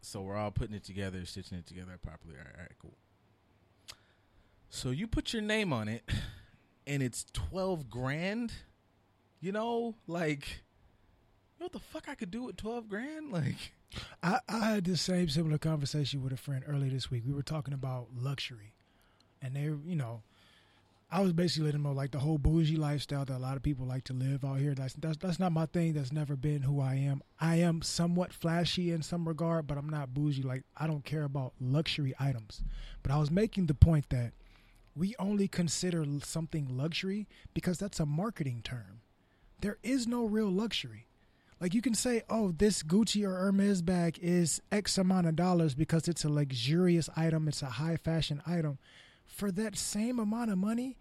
[0.00, 2.34] so we're all putting it together, stitching it together properly.
[2.38, 2.94] All right, all right, cool.
[4.70, 6.08] So you put your name on it,
[6.86, 8.52] and it's twelve grand.
[9.40, 13.32] You know, like, you know what the fuck I could do with twelve grand?
[13.32, 13.72] Like,
[14.22, 17.22] I, I had this same similar conversation with a friend earlier this week.
[17.26, 18.74] We were talking about luxury,
[19.40, 20.22] and they, you know,
[21.10, 23.62] I was basically letting them know like the whole bougie lifestyle that a lot of
[23.62, 24.74] people like to live out here.
[24.74, 25.94] That's that's that's not my thing.
[25.94, 27.22] That's never been who I am.
[27.40, 30.42] I am somewhat flashy in some regard, but I'm not bougie.
[30.42, 32.62] Like I don't care about luxury items.
[33.02, 34.32] But I was making the point that
[34.94, 39.00] we only consider something luxury because that's a marketing term.
[39.60, 41.06] There is no real luxury.
[41.60, 45.74] Like you can say, oh, this Gucci or Hermes bag is X amount of dollars
[45.74, 48.78] because it's a luxurious item, it's a high fashion item.
[49.38, 50.96] For that same amount of money,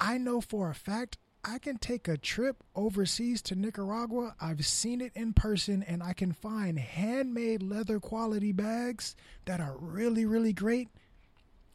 [0.00, 4.34] I know for a fact I can take a trip overseas to Nicaragua.
[4.40, 9.76] I've seen it in person and I can find handmade leather quality bags that are
[9.78, 10.88] really, really great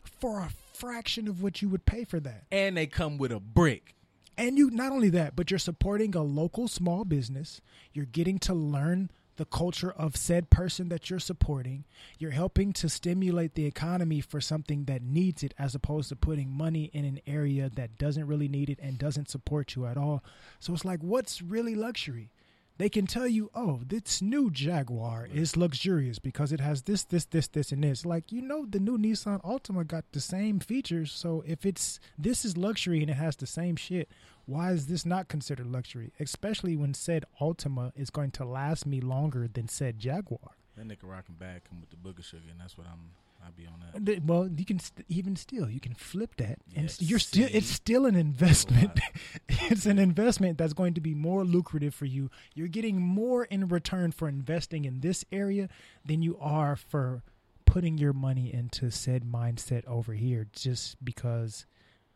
[0.04, 2.44] for a fraction of what you would pay for that.
[2.52, 3.96] and they come with a brick.
[4.38, 7.62] And you not only that, but you're supporting a local small business.
[7.94, 11.86] You're getting to learn the culture of said person that you're supporting.
[12.20, 16.52] You're helping to stimulate the economy for something that needs it as opposed to putting
[16.52, 20.24] money in an area that doesn't really need it and doesn't support you at all.
[20.60, 22.32] So it's like what's really luxury?
[22.78, 27.26] They can tell you, "Oh, this new Jaguar is luxurious because it has this this
[27.26, 31.12] this this and this." Like, you know, the new Nissan Altima got the same features,
[31.12, 34.10] so if it's this is luxury and it has the same shit,
[34.48, 36.14] why is this not considered luxury?
[36.20, 40.56] Especially when said Altima is going to last me longer than said Jaguar.
[40.78, 43.12] That Nicaraguan bag come with the booger sugar, and that's what I'm.
[43.46, 44.24] I'll be on that.
[44.26, 47.68] Well, you can st- even still you can flip that, and Yes, you're still it's
[47.68, 49.00] still an investment.
[49.50, 52.32] it's an investment that's going to be more lucrative for you.
[52.56, 55.70] You're getting more in return for investing in this area
[56.04, 57.22] than you are for
[57.66, 61.66] putting your money into said mindset over here, just because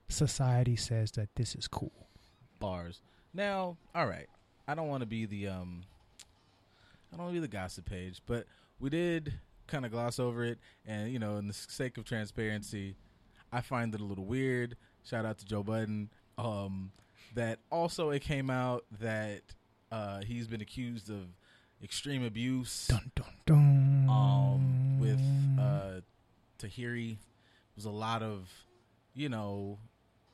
[0.10, 2.08] society says that this is cool.
[2.62, 3.02] Bars.
[3.34, 4.28] Now, all right.
[4.68, 5.84] I don't want to be the um
[7.12, 8.46] I don't want to be the gossip page, but
[8.80, 9.34] we did
[9.68, 12.96] kind of gloss over it and you know, in the sake of transparency,
[13.52, 14.78] I find it a little weird.
[15.04, 16.10] Shout out to Joe Budden.
[16.38, 16.92] Um
[17.36, 19.42] that also it came out that
[19.92, 21.28] uh he's been accused of
[21.84, 24.08] extreme abuse Dun dun dun.
[24.10, 25.20] um with
[25.60, 26.02] uh
[26.60, 27.18] Tahiry
[27.76, 28.48] was a lot of
[29.16, 29.80] you know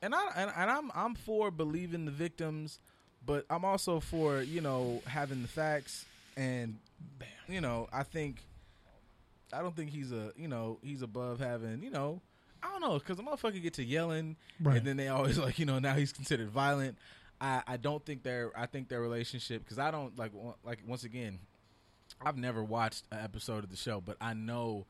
[0.02, 2.78] and I and, and I'm I'm for believing the victims
[3.26, 6.04] but I'm also for you know having the facts
[6.36, 6.76] and
[7.48, 8.42] you know I think
[9.52, 12.20] I don't think he's a you know he's above having you know
[12.62, 14.78] I don't know because the motherfucker get to yelling Right.
[14.78, 16.96] and then they always like you know now he's considered violent
[17.40, 20.32] I I don't think their I think their relationship because I don't like
[20.64, 21.38] like once again
[22.20, 24.86] I've never watched an episode of the show, but I know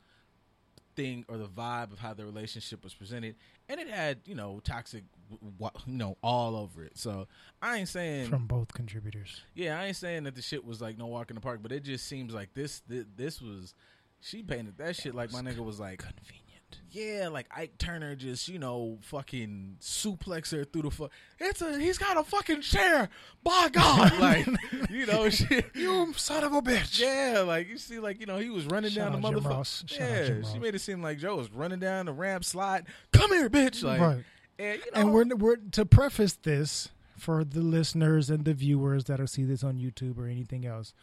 [0.99, 3.37] thing or the vibe of how the relationship was presented,
[3.69, 6.99] and it had you know toxic, you know, all over it.
[6.99, 7.29] So
[7.63, 9.43] I ain't saying, from both contributors.
[9.55, 11.71] yeah, I ain't saying that the shit was like no walk in the park, but
[11.71, 13.75] it just seems like this, this, this was.
[14.21, 16.43] She painted that shit like my nigga was like Convenient.
[16.91, 21.11] Yeah, like Ike Turner just you know fucking suplex her through the fuck.
[21.39, 23.09] It's a he's got a fucking chair.
[23.43, 24.47] By God, like
[24.91, 25.67] you know shit.
[25.75, 27.01] You son of a bitch.
[27.01, 29.99] Yeah, like you see, like you know, he was running Shout down the motherfucker.
[29.99, 32.87] Yeah, she made it seem like Joe was running down the ramp slide.
[33.13, 33.83] Come here, bitch!
[33.83, 34.25] Like, right.
[34.59, 39.05] and you know, And we're we're to preface this for the listeners and the viewers
[39.05, 40.95] that'll see this on YouTube or anything else.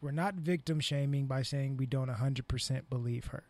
[0.00, 3.44] We're not victim shaming by saying we don't 100% believe her.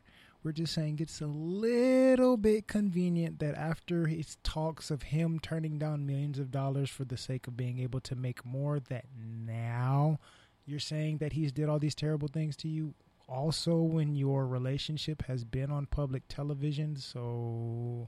[0.44, 5.78] We're just saying it's a little bit convenient that after his talks of him turning
[5.78, 10.18] down millions of dollars for the sake of being able to make more, that now
[10.66, 12.92] you're saying that he's did all these terrible things to you.
[13.26, 18.06] Also, when your relationship has been on public television, so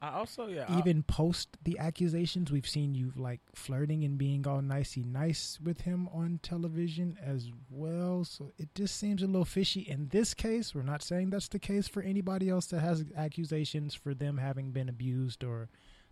[0.00, 4.46] I also yeah, I- even post the accusations, we've seen you like flirting and being
[4.46, 8.24] all nicey nice with him on television as well.
[8.24, 9.80] So it just seems a little fishy.
[9.80, 13.94] In this case, we're not saying that's the case for anybody else that has accusations
[13.94, 15.68] for them having been abused or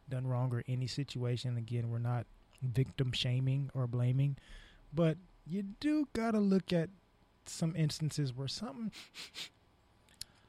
[0.08, 1.56] done wrong or any situation.
[1.56, 2.26] Again, we're not
[2.62, 4.36] victim shaming or blaming,
[4.92, 5.16] but
[5.46, 6.90] you do gotta look at
[7.44, 8.90] some instances where something.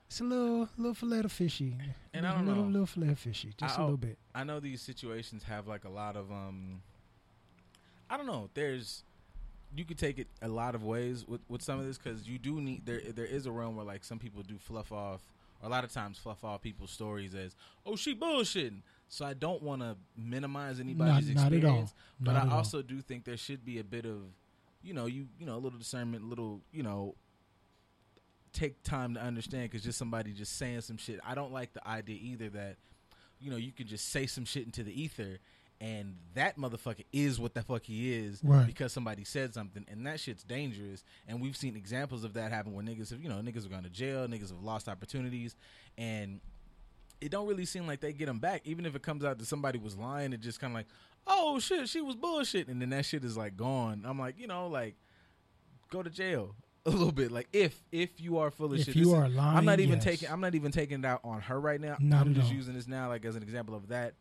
[0.07, 1.75] It's a little, little fillet of fishy,
[2.13, 2.69] And I don't little, know.
[2.69, 4.17] little fillet of fishy, just a I- little bit.
[4.33, 6.81] I know these situations have like a lot of um,
[8.09, 8.49] I don't know.
[8.53, 9.03] There's
[9.75, 12.39] you could take it a lot of ways with with some of this because you
[12.39, 15.21] do need there there is a realm where like some people do fluff off
[15.61, 17.55] or a lot of times fluff off people's stories as
[17.85, 18.81] oh she bullshitting.
[19.09, 21.53] So I don't want to minimize anybody's not at all.
[21.53, 22.57] experience, but Not I at all.
[22.59, 24.19] also do think there should be a bit of
[24.83, 27.15] you know you you know a little discernment, a little you know
[28.57, 31.19] take time to understand because just somebody just saying some shit.
[31.25, 32.77] I don't like the idea either that
[33.39, 35.37] you know you can just say some shit into the ether
[35.79, 38.65] and that motherfucker is what the fuck he is Right.
[38.65, 42.73] because somebody said something and that shit's dangerous and we've seen examples of that happen
[42.73, 45.55] where niggas have you know niggas have gone to jail niggas have lost opportunities
[45.99, 46.39] and
[47.21, 49.45] it don't really seem like they get them back even if it comes out that
[49.45, 50.87] somebody was lying it just kind of like
[51.27, 54.47] oh shit she was bullshit and then that shit is like gone i'm like you
[54.47, 54.95] know like
[55.91, 56.55] go to jail
[56.87, 59.57] a little bit like if if you are full of If shit you are lying,
[59.57, 60.03] i'm not even yes.
[60.03, 62.53] taking i'm not even taking it out on her right now Not i'm just all.
[62.55, 64.13] using this now like as an example of that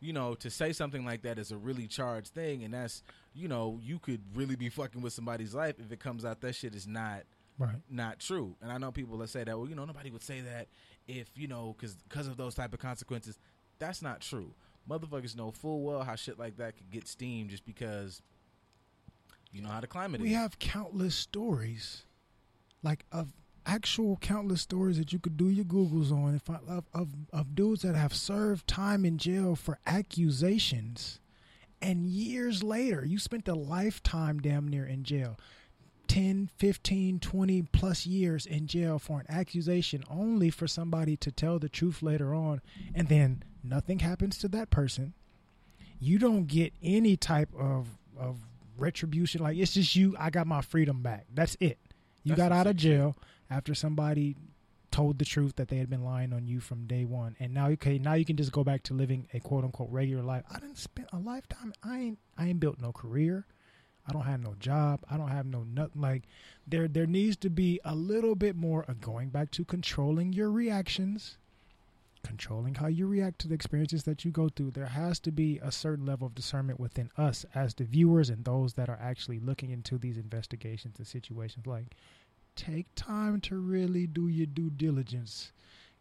[0.00, 3.02] you know to say something like that is a really charged thing and that's
[3.34, 6.54] you know you could really be fucking with somebody's life if it comes out that
[6.54, 7.22] shit is not
[7.56, 7.76] Right.
[7.88, 8.56] not true.
[8.60, 10.66] And I know people that say that, well, you know, nobody would say that
[11.06, 13.38] if, you know, because because of those type of consequences.
[13.78, 14.54] That's not true.
[14.90, 18.22] Motherfuckers know full well how shit like that could get steam just because
[19.54, 20.36] you know how the climate We is.
[20.36, 22.02] have countless stories,
[22.82, 23.32] like of
[23.64, 26.34] actual countless stories that you could do your googles on.
[26.34, 31.20] If I, of of of dudes that have served time in jail for accusations,
[31.80, 35.38] and years later, you spent a lifetime damn near in jail.
[36.06, 41.58] 10, 15, 20 plus years in jail for an accusation only for somebody to tell
[41.58, 42.60] the truth later on
[42.94, 45.14] and then nothing happens to that person
[45.98, 47.88] you don't get any type of
[48.18, 48.36] of
[48.78, 49.42] retribution.
[49.42, 50.16] Like it's just you.
[50.18, 51.26] I got my freedom back.
[51.32, 51.78] That's it.
[52.22, 53.16] You That's got out of jail
[53.50, 54.36] after somebody
[54.90, 57.68] told the truth that they had been lying on you from day one, and now
[57.68, 60.44] okay, now you can just go back to living a quote unquote regular life.
[60.50, 61.72] I didn't spend a lifetime.
[61.82, 62.18] I ain't.
[62.38, 63.46] I ain't built no career.
[64.06, 65.00] I don't have no job.
[65.10, 66.02] I don't have no nothing.
[66.02, 66.24] Like
[66.66, 70.50] there, there needs to be a little bit more of going back to controlling your
[70.50, 71.38] reactions
[72.24, 74.72] controlling how you react to the experiences that you go through.
[74.72, 78.44] There has to be a certain level of discernment within us as the viewers and
[78.44, 81.66] those that are actually looking into these investigations and situations.
[81.66, 81.94] Like,
[82.56, 85.52] take time to really do your due diligence.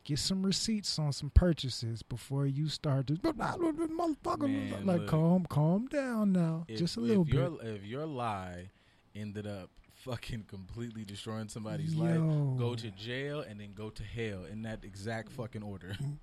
[0.04, 5.08] get some receipts on some purchases before you start to motherfucker Man, like look.
[5.08, 8.70] calm calm down now If- just a little if bit Your, if your lie
[9.16, 9.70] ended up
[10.04, 12.04] fucking completely destroying somebody's Yo.
[12.04, 15.96] life, go to jail and then go to hell in that exact fucking order.
[16.02, 16.18] Mm.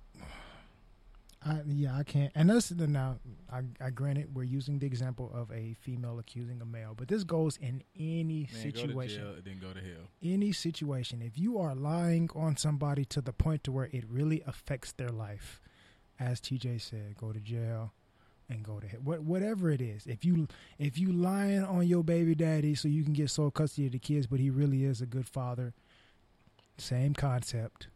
[1.43, 2.31] I, yeah, I can't.
[2.35, 3.17] And this now,
[3.51, 7.23] I, I granted we're using the example of a female accusing a male, but this
[7.23, 9.21] goes in any Man, go to situation.
[9.23, 10.07] jail then go to hell.
[10.21, 11.21] Any situation.
[11.23, 15.09] If you are lying on somebody to the point to where it really affects their
[15.09, 15.59] life,
[16.19, 17.91] as TJ said, go to jail
[18.51, 18.99] and go to hell.
[19.03, 20.05] What, whatever it is.
[20.05, 20.47] If you
[20.77, 23.99] if you lying on your baby daddy so you can get sole custody of the
[23.99, 25.73] kids, but he really is a good father,
[26.77, 27.87] same concept.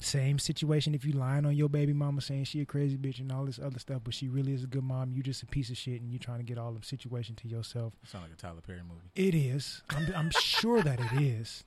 [0.00, 3.30] Same situation if you lying on your baby mama saying she a crazy bitch and
[3.30, 5.12] all this other stuff, but she really is a good mom.
[5.12, 7.48] You just a piece of shit and you trying to get all the situation to
[7.48, 7.92] yourself.
[8.04, 9.12] Sound like a Tyler Perry movie.
[9.14, 9.80] It is.
[9.90, 11.62] I'm, I'm sure that it is.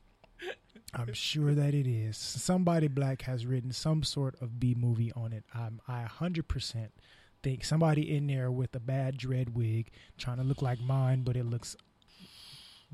[0.94, 2.18] I'm sure that it is.
[2.18, 5.46] Somebody black has written some sort of B movie on it.
[5.54, 6.90] I'm, I 100%
[7.46, 11.38] think somebody in there with a bad dread wig trying to look like mine, but
[11.38, 11.76] it looks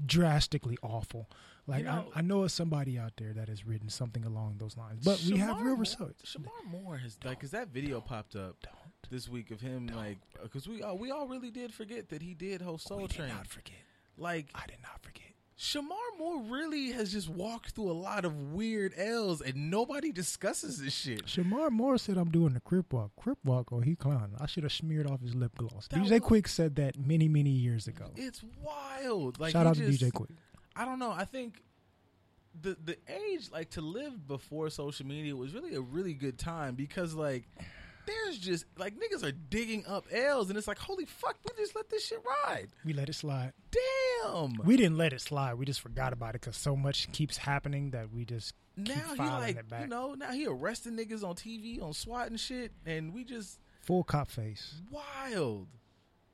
[0.05, 1.29] drastically awful.
[1.67, 4.55] Like You know- I, I know it's somebody out there that has written something along
[4.57, 6.35] those lines, but we have Shemar real Moore- results.
[6.35, 8.57] Shemar Moore has like, cause that video popped up
[9.09, 10.17] this week of him like,
[10.51, 13.15] cause we uh, we all really did forget that he did host Soul we did
[13.17, 13.29] Train.
[13.29, 13.75] not forget.
[14.17, 15.30] Like I did not forget.
[15.61, 20.81] Shemar Moore really has just walked through a lot of weird L's, and nobody discusses
[20.81, 21.27] this shit.
[21.27, 23.11] Shemar Moore said I'm doing the crip walk.
[23.15, 24.35] Crip walk, or he clowning.
[24.39, 25.87] I should have smeared off his lip gloss.
[25.89, 28.09] That DJ was- Quick said that many, many years ago.
[28.15, 29.39] It's wild.
[29.39, 30.31] Like Shout out to DJ Quik.
[30.75, 31.11] I don't know.
[31.11, 31.61] I think
[32.59, 36.73] the the age like to live before social media was really a really good time
[36.73, 37.47] because like
[38.05, 41.75] there's just like niggas are digging up L's and it's like holy fuck we just
[41.75, 42.67] let this shit ride.
[42.85, 43.53] We let it slide.
[43.71, 44.53] Damn.
[44.63, 45.55] We didn't let it slide.
[45.55, 49.19] We just forgot about it because so much keeps happening that we just now he
[49.21, 53.23] like you know now he arresting niggas on TV on SWAT and shit and we
[53.23, 54.75] just Full cop face.
[54.91, 55.67] wild.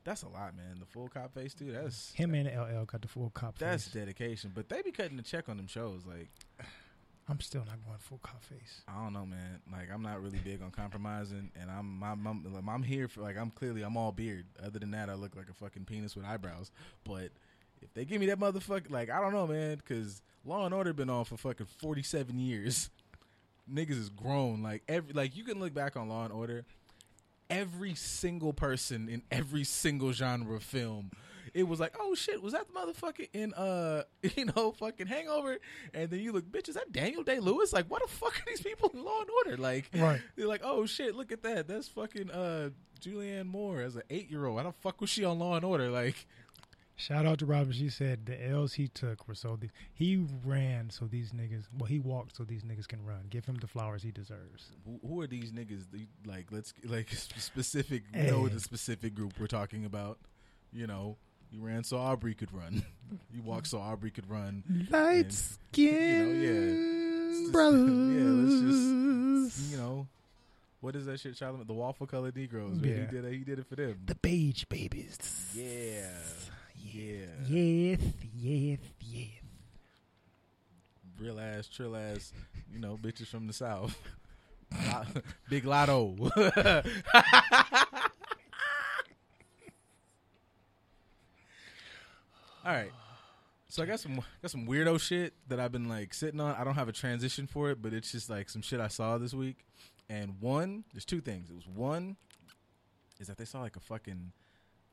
[0.04, 0.78] That's a lot, man.
[0.80, 1.72] The full cop face too.
[1.72, 3.94] That's Him and LL got the full cop that's face.
[3.94, 4.52] dedication.
[4.56, 6.04] But they be cutting the check on them shows.
[6.06, 6.30] Like
[7.30, 8.82] I'm still not going full cop face.
[8.88, 9.60] I don't know, man.
[9.72, 13.38] Like I'm not really big on compromising, and I'm I'm I'm, I'm here for like
[13.38, 14.46] I'm clearly I'm all beard.
[14.64, 16.72] Other than that, I look like a fucking penis with eyebrows.
[17.04, 17.32] But
[17.82, 20.94] if they give me that motherfucker, like I don't know, man, because Law and Order
[20.94, 22.90] been on for fucking 47 years.
[23.72, 24.64] Niggas is grown.
[24.64, 26.66] Like every like you can look back on Law and Order.
[27.50, 31.12] Every single person in every single genre of film,
[31.58, 34.04] it was like, oh shit, was that the motherfucker in uh,
[34.36, 35.58] you know, fucking Hangover?
[35.94, 37.74] And then you look, bitch, is that Daniel Day Lewis?
[37.74, 39.58] Like, what the fuck are these people in Law and Order?
[39.62, 40.22] Like, Right.
[40.36, 42.70] they're like, oh shit, look at that, that's fucking uh,
[43.02, 44.58] Julianne Moore as an eight year old.
[44.60, 45.90] How the fuck was she on Law and Order?
[45.90, 46.28] Like,
[47.00, 47.72] Shout out to Robin.
[47.74, 51.66] She said the L's he took were so the, he ran so these niggas.
[51.78, 53.28] Well, he walked so these niggas can run.
[53.30, 54.72] Give him the flowers he deserves.
[54.84, 55.84] who, who are these niggas?
[56.26, 58.02] Like, let's like specific.
[58.16, 60.18] You know the specific group we're talking about.
[60.74, 61.18] You know,
[61.52, 62.84] you ran so Aubrey could run.
[63.34, 64.64] you walked so Aubrey could run.
[64.90, 67.52] Light And, skin you know, yeah.
[67.52, 67.88] brothers.
[68.18, 70.08] Yeah, let's just you know,
[70.82, 71.34] what is that shit?
[71.36, 72.78] Charlamagne, the waffle colored Negroes.
[72.80, 72.96] Man, Yeah.
[73.00, 73.32] He did it.
[73.34, 73.98] He did it for them.
[74.06, 75.18] the beige babies.
[75.56, 76.10] Yeah,
[76.76, 77.26] yeah.
[77.48, 78.00] Yes,
[78.36, 79.30] yes, yes.
[81.20, 82.32] Real ass, trill ass.
[82.72, 83.98] You know, bitches from the south.
[85.50, 86.14] Big Latto.
[92.68, 92.92] All right.
[93.70, 96.54] So I got some got some weirdo shit that I've been like sitting on.
[96.56, 99.18] I don't have a transition for it, but it's just like some shit I saw
[99.18, 99.64] this week.
[100.10, 101.50] And one, there's two things.
[101.50, 102.18] It was one
[103.22, 104.34] is that they saw like a fucking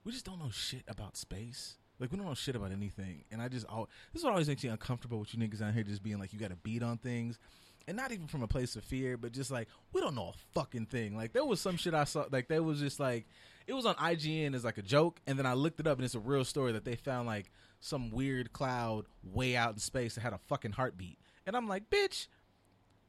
[0.05, 1.75] we just don't know shit about space.
[1.99, 3.25] Like we don't know shit about anything.
[3.33, 5.75] And I just all this is what always makes me uncomfortable with you niggas out
[5.75, 7.41] here just being like you got to beat on things.
[7.87, 10.59] And not even from a place of fear, but just like we don't know a
[10.59, 11.17] fucking thing.
[11.17, 13.27] Like there was some shit I saw like there was just like
[13.67, 16.05] it was on IGN as like a joke and then I looked it up and
[16.05, 20.15] it's a real story that they found like some weird cloud way out in space
[20.15, 21.19] that had a fucking heartbeat.
[21.47, 22.29] And I'm like, "Bitch,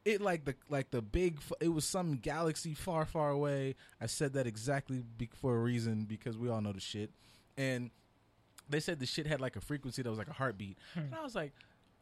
[0.05, 4.33] it like the like the big it was some galaxy far far away i said
[4.33, 7.09] that exactly be- for a reason because we all know the shit
[7.57, 7.89] and
[8.69, 10.99] they said the shit had like a frequency that was like a heartbeat hmm.
[10.99, 11.53] and i was like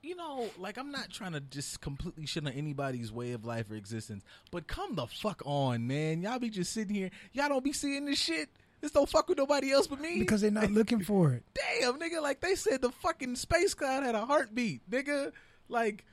[0.04, 3.72] you know like i'm not trying to just completely shit on anybody's way of life
[3.72, 7.64] or existence but come the fuck on man y'all be just sitting here y'all don't
[7.64, 8.50] be seeing this shit
[8.84, 11.44] this don't fuck with nobody else but me Because they're not looking for it.
[11.80, 15.32] damn, nigga, like they said the fucking space cloud had a heartbeat, nigga.
[15.70, 16.04] Like,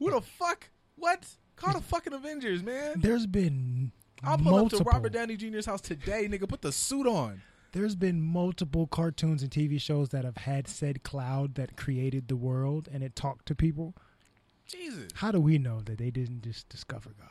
[0.00, 0.68] who the fuck?
[0.96, 1.24] What?
[1.54, 2.94] Call the fucking Avengers, man.
[2.96, 3.92] There's been
[4.24, 4.80] I'll pull multiple.
[4.80, 6.48] up to Robert Downey Jr.'s house today, nigga.
[6.48, 7.40] Put the suit on.
[7.78, 12.34] There's been multiple cartoons and TV shows that have had said cloud that created the
[12.34, 13.94] world and it talked to people.
[14.66, 15.12] Jesus.
[15.14, 17.28] How do we know that they didn't just discover God?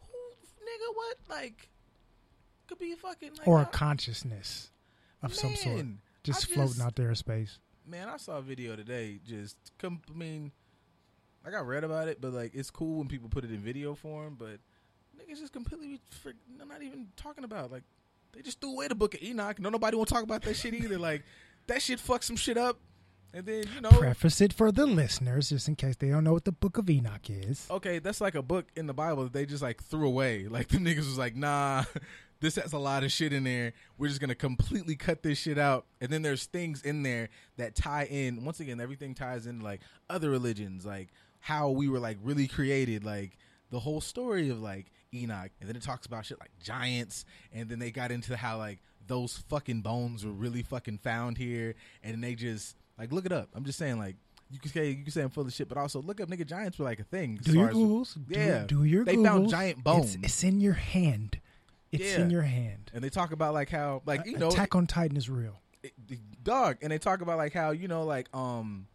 [0.00, 0.18] Who,
[0.64, 1.16] nigga, what?
[1.30, 1.68] Like,
[2.66, 4.72] could be fucking like, or a consciousness
[5.22, 7.60] of some sort, Man, just floating out there in space.
[7.86, 9.20] Man, I saw a video today.
[9.24, 10.50] Just, com- I mean,
[11.44, 13.94] like I read about it, but like it's cool when people put it in video
[13.94, 14.34] form.
[14.36, 14.58] But
[15.16, 17.70] niggas just completely, fr- not even talking about.
[17.70, 17.84] Like,
[18.36, 19.58] they just threw away the Book of Enoch.
[19.58, 20.98] No, nobody want to talk about that shit either.
[20.98, 21.24] Like,
[21.66, 22.78] that shit fucked some shit up.
[23.34, 26.32] And then you know, Preface it for the listeners, just in case they don't know
[26.32, 27.66] what the Book of Enoch is.
[27.70, 30.46] okay, that's like a book in the Bible that they just like threw away.
[30.48, 31.84] Like the niggas was like, nah,
[32.40, 33.74] this has a lot of shit in there.
[33.98, 35.84] We're just gonna completely cut this shit out.
[36.00, 37.28] And then there's things in there
[37.58, 38.44] that tie in.
[38.44, 41.08] Once again, everything ties in like other religions, like
[41.40, 43.36] how we were like really created, like
[43.70, 44.86] the whole story of like
[45.16, 45.50] Enoch.
[45.60, 47.24] And then it talks about shit like giants.
[47.52, 51.74] And then they got into how like those fucking bones were really fucking found here.
[52.02, 53.48] And they just like look it up.
[53.54, 54.16] I'm just saying like.
[54.48, 56.46] You can say you can say I'm full of shit, but also look up nigga
[56.46, 57.40] giants were like a thing.
[57.42, 58.16] Do your googles.
[58.28, 59.06] Yeah, do, your ghouls.
[59.16, 59.24] they googles.
[59.26, 61.40] found giant bones, It's, it's in your hand.
[61.90, 62.20] It's Yeah.
[62.20, 62.92] in your hand.
[62.94, 65.60] and they talk about like how like you know Attack on Titan is real.
[65.82, 68.86] it- it- dog, and they talk about like how you know like um,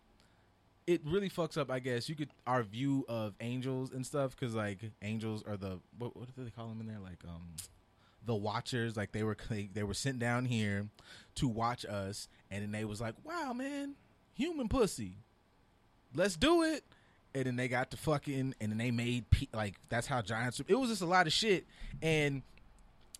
[0.88, 1.69] it really fucks up.
[1.71, 5.79] I guess you could our view of angels and stuff because like angels are the
[5.97, 7.47] what, what do they call them in there like um.
[8.23, 10.86] The watchers, like they were, they, they were sent down here
[11.36, 13.95] to watch us, and then they was like, "Wow, man,
[14.36, 15.17] human pussy,
[16.13, 16.84] let's do it."
[17.34, 20.61] And then they got to fucking, and then they made pe- like that's how giants.
[20.67, 21.65] It was just a lot of shit,
[22.03, 22.43] and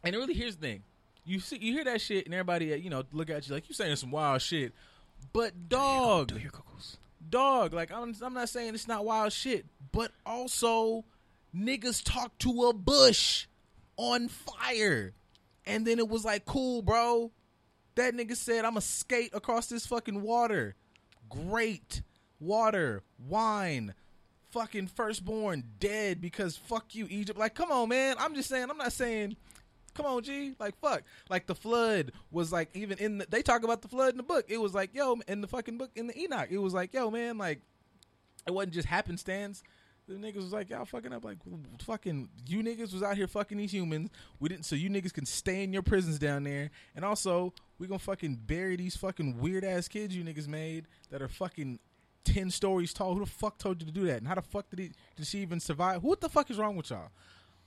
[0.04, 0.84] and really, here's the thing:
[1.26, 3.74] you see, you hear that shit, and everybody, you know, look at you like you
[3.74, 4.72] saying some wild shit.
[5.34, 6.52] But dog, Do your.
[7.32, 11.06] Dog, like I'm, I'm not saying it's not wild shit, but also
[11.56, 13.48] niggas talk to a bush
[13.98, 15.14] on fire,
[15.66, 17.32] and then it was like, cool, bro.
[17.96, 20.76] That nigga said, "I'ma skate across this fucking water."
[21.30, 22.02] Great
[22.40, 23.94] water, wine,
[24.52, 27.40] fucking firstborn dead because fuck you, Egypt.
[27.40, 28.16] Like, come on, man.
[28.20, 28.70] I'm just saying.
[28.70, 29.36] I'm not saying.
[29.94, 30.54] Come on, G.
[30.60, 31.04] Like, fuck.
[31.30, 34.24] Like the flood was like even in the, they talk about the flood in the
[34.24, 34.46] book.
[34.48, 37.12] It was like, yo, in the fucking book in the Enoch, it was like, yo,
[37.12, 37.62] man, like
[38.48, 39.64] it wasn't just happenstance.
[40.08, 41.24] The niggas was like, y'all fucking up.
[41.24, 41.38] Like,
[41.84, 44.10] fucking, you niggas was out here fucking these humans.
[44.40, 46.72] We didn't, so you niggas can stay in your prisons down there.
[46.96, 51.22] And also, we gonna fucking bury these fucking weird ass kids you niggas made that
[51.22, 51.80] are fucking
[52.26, 53.14] 10 stories tall.
[53.14, 54.18] Who the fuck told you to do that?
[54.18, 56.04] And how the fuck did, he, did she even survive?
[56.04, 57.12] What the fuck is wrong with y'all?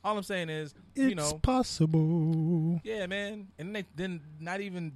[0.05, 2.81] All I'm saying is, It's you know, possible.
[2.85, 3.49] yeah, man.
[3.59, 4.93] And they then not even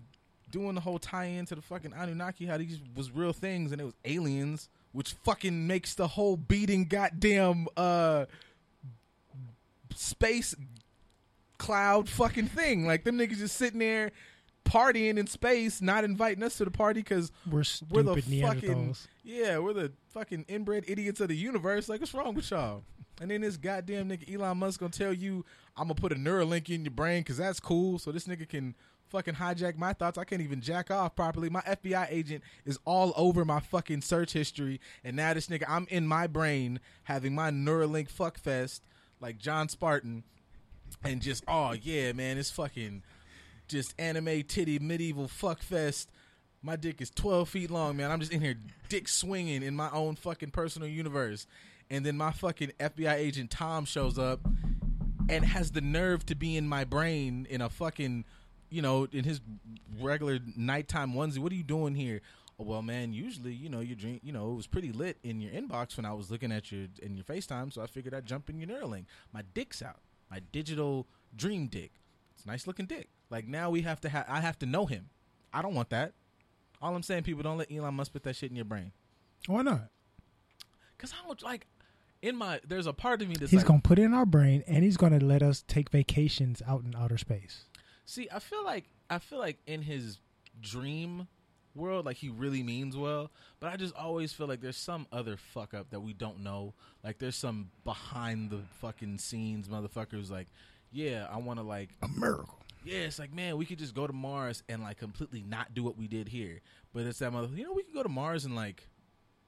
[0.50, 3.84] doing the whole tie-in to the fucking Anunnaki, how these was real things and it
[3.84, 8.26] was aliens, which fucking makes the whole beating goddamn uh
[9.94, 10.54] space
[11.59, 12.86] cloud fucking thing.
[12.86, 14.12] Like them niggas just sitting there
[14.64, 18.96] partying in space, not inviting us to the party because We're we're the stupid fucking
[19.24, 21.88] yeah, we're the fucking inbred idiots of the universe.
[21.88, 22.82] Like, what's wrong with y'all?
[23.20, 25.44] And then this goddamn nigga Elon Musk gonna tell you
[25.76, 27.98] I'm gonna put a Neuralink in your brain because that's cool.
[27.98, 28.74] So this nigga can
[29.08, 30.18] fucking hijack my thoughts.
[30.18, 31.50] I can't even jack off properly.
[31.50, 35.86] My FBI agent is all over my fucking search history, and now this nigga I'm
[35.90, 38.82] in my brain having my Neuralink fuck fest
[39.20, 40.24] like John Spartan,
[41.02, 43.02] and just oh yeah, man, it's fucking
[43.66, 46.10] just anime titty medieval fuck fest.
[46.60, 48.10] My dick is 12 feet long, man.
[48.10, 48.56] I'm just in here
[48.88, 51.46] dick swinging in my own fucking personal universe.
[51.91, 54.41] And then my fucking FBI agent Tom shows up
[55.28, 58.24] and has the nerve to be in my brain in a fucking,
[58.70, 59.41] you know, in his
[60.01, 61.39] regular nighttime onesie.
[61.39, 62.20] What are you doing here?
[62.59, 65.41] "Oh, Well, man, usually, you know, your dream, you know, it was pretty lit in
[65.41, 68.26] your inbox when I was looking at your in your FaceTime, so I figured I'd
[68.26, 69.05] jump in your Neuralink.
[69.32, 70.01] My dick's out.
[70.30, 71.93] My digital dream dick.
[72.34, 73.09] It's a nice looking dick.
[73.30, 75.09] Like now we have to have I have to know him.
[75.53, 76.12] I don't want that.
[76.82, 78.93] All I'm saying, people, don't let Elon Musk put that shit in your brain.
[79.47, 79.89] Why not?
[80.99, 81.66] Cause I don't like
[82.22, 84.26] in my there's a part of me that's He's like, gonna put it in our
[84.26, 87.64] brain, and he's gonna let us take vacations out in outer space.
[88.04, 90.18] See, I feel like I feel like in his
[90.60, 91.28] dream
[91.74, 95.36] world, like he really means well, but I just always feel like there's some other
[95.36, 96.74] fuck up that we don't know.
[97.04, 100.48] Like there's some behind the fucking scenes motherfuckers like,
[100.90, 102.58] yeah, I want to like A miracle.
[102.84, 105.84] yeah, it's like, man, we could just go to Mars and like completely not do
[105.84, 106.60] what we did here.
[106.92, 108.88] But it's that mother, you know, we could go to Mars and like,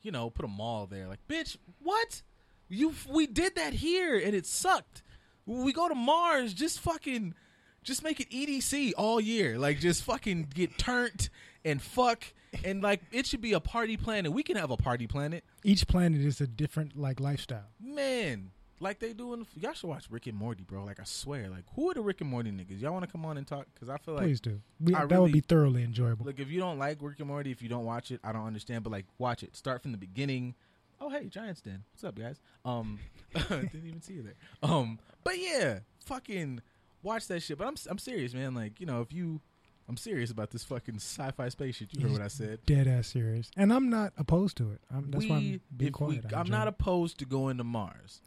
[0.02, 1.08] you know, put a mall there.
[1.08, 2.22] Like, bitch, what?
[2.70, 5.02] You we did that here and it sucked.
[5.44, 7.34] We go to Mars, just fucking,
[7.82, 9.58] just make it EDC all year.
[9.58, 11.28] Like, just fucking get turned
[11.64, 12.24] and fuck
[12.64, 14.32] and like it should be a party planet.
[14.32, 17.66] We can have a party planet, Each planet is a different like lifestyle.
[17.80, 18.50] man.
[18.82, 20.84] Like they do in y'all should watch Rick and Morty, bro.
[20.84, 22.80] Like I swear, like who are the Rick and Morty niggas?
[22.80, 23.66] Y'all want to come on and talk?
[23.74, 24.58] Because I feel like Please do.
[24.80, 26.24] We, that would be thoroughly enjoyable.
[26.24, 28.46] Look, if you don't like Rick and Morty, if you don't watch it, I don't
[28.46, 28.82] understand.
[28.82, 29.54] But like, watch it.
[29.54, 30.54] Start from the beginning.
[31.00, 31.82] Oh, hey, Giants Den.
[31.92, 32.40] What's up, guys?
[32.64, 32.98] Um,
[33.34, 34.34] didn't even see you there.
[34.62, 36.60] Um, but yeah, fucking
[37.02, 37.58] watch that shit.
[37.58, 38.54] But I'm I'm serious, man.
[38.54, 39.40] Like you know, if you,
[39.88, 41.88] I'm serious about this fucking sci-fi space shit.
[41.92, 42.60] You heard what I said.
[42.66, 44.80] Dead ass serious, and I'm not opposed to it.
[44.94, 46.24] I'm, that's we, why I'm being quiet.
[46.30, 48.20] we, I'm not opposed to going to Mars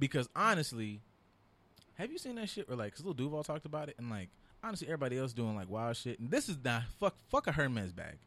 [0.00, 1.00] because honestly,
[1.94, 2.68] have you seen that shit?
[2.68, 4.30] Or like, cause Lil Duval talked about it, and like,
[4.64, 6.18] honestly, everybody else doing like wild shit.
[6.18, 8.18] And this is not fuck fuck a Hermes bag.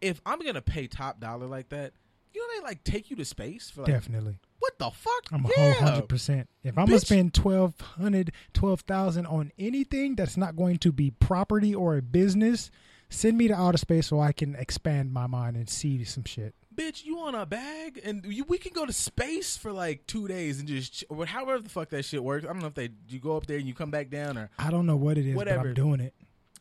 [0.00, 1.92] If I'm gonna pay top dollar like that,
[2.34, 4.38] you know they like take you to space for like definitely.
[4.58, 5.26] what the fuck?
[5.32, 5.72] I'm a yeah.
[5.72, 6.48] whole hundred percent.
[6.64, 11.10] If I'm gonna spend twelve hundred, twelve thousand on anything that's not going to be
[11.10, 12.70] property or a business,
[13.08, 16.54] send me to outer space so I can expand my mind and see some shit.
[16.74, 20.26] bitch, you on a bag, and you, we can go to space for like two
[20.28, 22.44] days and just or however the fuck that shit works.
[22.44, 24.50] I don't know if they you go up there and you come back down, or
[24.58, 25.68] I don't know what it is, Whatever.
[25.68, 26.14] I'm doing it.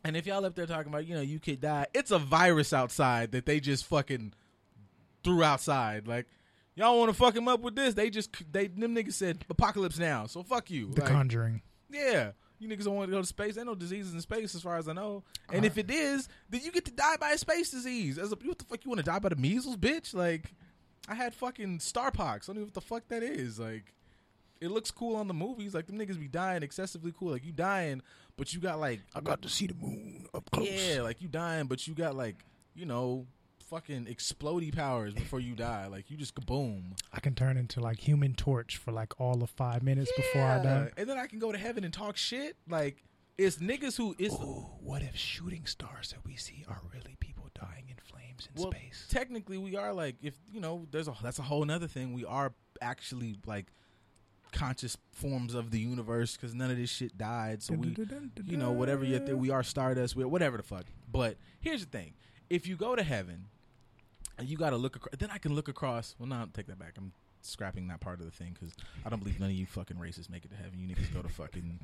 [0.04, 2.74] and if y'all up there talking about you know you could die, it's a virus
[2.74, 4.34] outside that they just fucking
[5.24, 6.08] threw outside.
[6.08, 6.28] Like
[6.76, 7.94] y'all want to fuck him up with this?
[7.94, 10.92] They just they them niggas said apocalypse now, so fuck you.
[10.94, 11.62] The Like, Conjuring.
[11.90, 12.32] yeah.
[12.60, 13.58] You niggas don't want to go to space.
[13.58, 15.24] Ain't no diseases in space, as far as I know.
[15.52, 18.20] And Uh, if it is, then you get to die by a space disease.
[18.20, 20.14] As a, what the fuck you want to die by the measles, bitch?
[20.14, 20.54] Like,
[21.10, 22.44] I had fucking starpox.
[22.44, 23.58] I don't know what the fuck that is.
[23.60, 23.96] Like,
[24.60, 25.74] it looks cool on the movies.
[25.74, 27.32] Like them niggas be dying excessively cool.
[27.32, 28.04] Like you dying,
[28.38, 30.70] but you got like I got to see the moon up close.
[30.70, 32.46] yeah, like you dying, but you got like
[32.76, 33.26] you know
[33.72, 35.88] fucking explodey powers before you die.
[35.88, 37.00] Like you just kaboom.
[37.14, 40.62] I can turn into like Human Torch for like all of five minutes before I
[40.62, 40.90] die.
[40.98, 42.58] and then I can go to heaven and talk shit.
[42.70, 43.04] Like
[43.38, 44.34] it's niggas who is.
[44.34, 48.62] Ooh, what if shooting stars that we see are really people dying in flames in
[48.62, 49.08] well, space?
[49.10, 52.14] technically we are like if you know there's a that's a whole nother thing.
[52.14, 53.68] We are actually like
[54.52, 57.64] conscious forms of the universe because none of this shit died.
[57.64, 57.96] So we
[58.46, 61.90] you know whatever you th- we are stardust we're whatever the fuck but here's the
[61.90, 62.16] thing
[62.50, 63.46] if you go to heaven
[64.42, 66.80] you got to look across then i can look across well no I'll take that
[66.80, 67.12] back i'm
[67.42, 68.74] scrapping that part of the thing because
[69.06, 71.22] i don't believe none of you fucking racists make it to heaven you niggas go
[71.22, 71.80] to fucking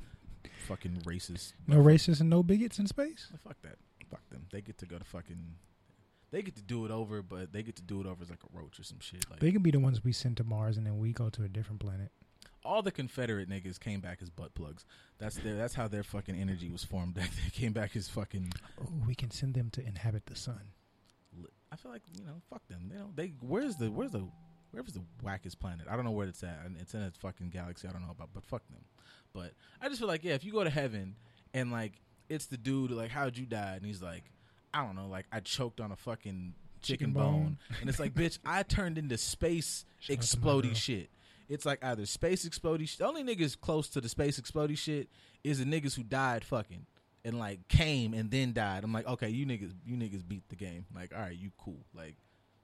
[0.66, 3.28] fucking racist No racists and no bigots in space.
[3.46, 3.76] fuck that
[4.10, 5.54] fuck them they get to go to fucking
[6.30, 8.40] they get to do it over but they get to do it over as like
[8.44, 10.76] a roach or some shit like They can be the ones we send to Mars
[10.76, 12.10] and then we go to a different planet.
[12.64, 14.84] all the Confederate niggas came back as butt plugs.
[15.18, 15.56] That's their.
[15.56, 17.14] That's how their fucking energy was formed.
[17.16, 20.60] they came back as fucking Oh, we can send them to inhabit the sun.
[21.72, 22.90] I feel like you know, fuck them.
[22.92, 24.26] You know, they where's the where's the
[24.70, 25.86] where's the wackest planet?
[25.90, 26.60] I don't know where it's at.
[26.64, 28.84] and It's in a fucking galaxy I don't know about, but fuck them.
[29.34, 31.16] But I just feel like yeah, if you go to heaven
[31.54, 34.24] and like it's the dude like how'd you die, and he's like
[34.72, 37.32] I don't know, like I choked on a fucking chicken, Chicken bone.
[37.42, 37.58] bone.
[37.80, 41.10] and it's like bitch, I turned into space Shout explodey shit.
[41.48, 42.86] It's like either space explodey.
[42.88, 45.08] Sh- the only niggas close to the space explodey shit
[45.42, 46.84] is the niggas who died fucking
[47.28, 48.82] and like came and then died.
[48.84, 50.86] I'm like, okay, you niggas, you niggas beat the game.
[50.94, 51.78] Like, all right, you cool.
[51.94, 52.16] Like,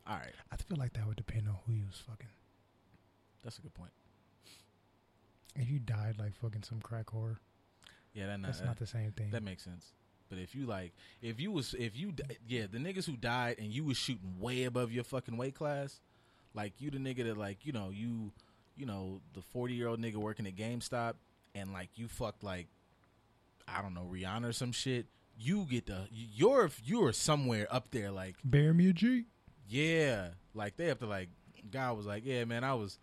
[0.07, 2.29] all right, I feel like that would depend on who you was fucking.
[3.43, 3.93] that's a good point.
[5.57, 7.37] If you died like fucking some crack whore,
[8.13, 9.31] Yeah, that not, that's that, not the same thing.
[9.31, 9.93] that makes sense.
[10.29, 10.93] But if you like,
[11.23, 12.13] if you was, if you,
[12.49, 16.01] yeah, the niggas who died and you was shooting way above your fucking weight class,
[16.55, 18.33] like you the nigga that like, you know, you,
[18.77, 21.15] you know, the 40 year old nigga working at GameStop
[21.55, 22.67] and like you fucked like,
[23.69, 25.07] I don't know, Rihanna or some shit.
[25.37, 29.25] You get the, you're, you're somewhere up there like, Bear me a G.
[29.69, 31.29] Yeah, like they have to like.
[31.71, 32.99] Guy was like, "Yeah, man, I was,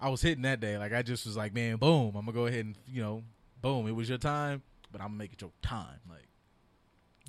[0.00, 0.76] I was hitting that day.
[0.76, 3.22] Like I just was like, man, boom, I'm gonna go ahead and you know,
[3.62, 4.60] boom, it was your time,
[4.90, 6.00] but I'm gonna make it your time.
[6.10, 6.26] Like,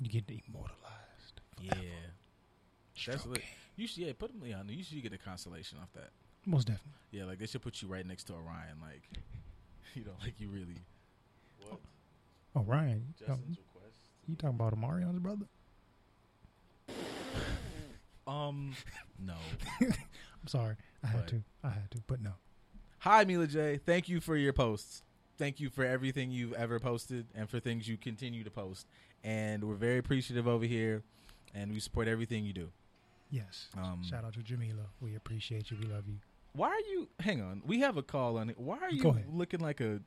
[0.00, 1.40] You get immortalized.
[1.62, 1.84] yeah, forever.
[2.92, 3.30] that's Stroking.
[3.30, 3.40] what
[3.76, 4.02] you should.
[4.02, 4.42] Yeah, put them.
[4.44, 6.10] Yeah, you should get a constellation off that.
[6.44, 6.92] Most definitely.
[7.12, 8.80] Yeah, like they should put you right next to Orion.
[8.82, 9.02] Like,
[9.94, 10.82] you know, like you really.
[11.60, 11.78] What?
[12.58, 13.14] Oh, Ryan.
[13.20, 13.94] You, talking- request.
[14.26, 15.46] you talking about Omarion's brother?
[18.26, 18.74] Um,
[19.18, 19.34] no.
[19.80, 20.76] I'm sorry.
[21.02, 21.42] I had But- to.
[21.64, 21.98] I had to.
[22.06, 22.32] But no.
[22.98, 23.78] Hi, Mila J.
[23.78, 25.02] Thank you for your posts.
[25.38, 28.86] Thank you for everything you've ever posted and for things you continue to post.
[29.24, 31.02] And we're very appreciative over here,
[31.54, 32.68] and we support everything you do.
[33.30, 33.68] Yes.
[33.76, 34.82] Um, Shout out to Jamila.
[35.00, 35.78] We appreciate you.
[35.80, 36.16] We love you.
[36.52, 37.08] Why are you?
[37.20, 38.58] Hang on, we have a call on it.
[38.58, 39.24] Why are you ahead.
[39.32, 40.00] looking like a?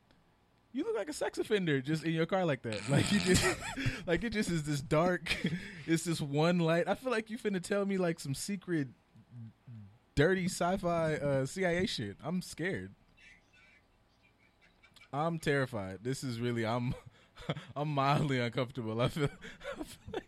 [0.74, 2.90] You look like a sex offender just in your car like that.
[2.90, 3.46] Like you just,
[4.08, 5.36] like it just is this dark.
[5.88, 6.88] It's this one light.
[6.88, 8.88] I feel like you finna tell me like some secret,
[10.16, 12.18] dirty sci-fi uh, CIA shit.
[12.24, 12.94] I'm scared.
[15.12, 16.00] I'm terrified.
[16.04, 16.66] This is really.
[16.66, 16.94] I'm.
[17.76, 19.02] I'm mildly uncomfortable.
[19.02, 19.26] I feel.
[19.80, 20.24] I feel like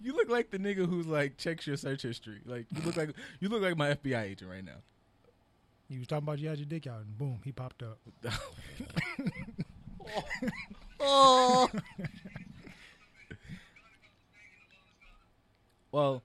[0.00, 2.40] you look like the nigga who's like checks your search history.
[2.44, 4.82] Like you look like you look like my FBI agent right now.
[5.88, 7.98] You was talking about you had your dick out, and boom, he popped up.
[11.00, 11.68] Oh.
[15.92, 16.22] well,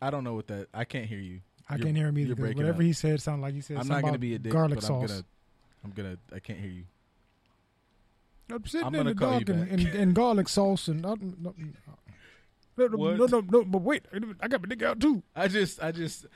[0.00, 0.68] I don't know what that.
[0.74, 1.40] I can't hear you.
[1.68, 2.26] I You're- can't hear him either.
[2.28, 2.86] you're 'cause breaking Whatever up.
[2.86, 4.84] he said sounded like he said I'm not gonna about be a dick, garlic but
[4.84, 5.02] sauce.
[5.02, 5.24] I'm gonna.
[5.84, 6.18] I'm gonna.
[6.34, 6.84] I can't hear you.
[8.50, 11.54] I'm sitting I'm in the dark and, and, and garlic sauce and no, no,
[12.76, 13.16] no, no, What?
[13.16, 14.04] no, no, no, but wait,
[14.40, 15.22] I got my dick out too.
[15.34, 16.26] I just, I just,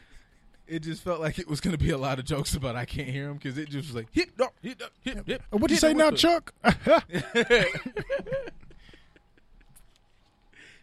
[0.69, 3.09] it just felt like it was gonna be a lot of jokes about I can't
[3.09, 5.43] hear him because it just was like hip, up, hip, up, hip, hip.
[5.51, 6.53] What you say now, Chuck?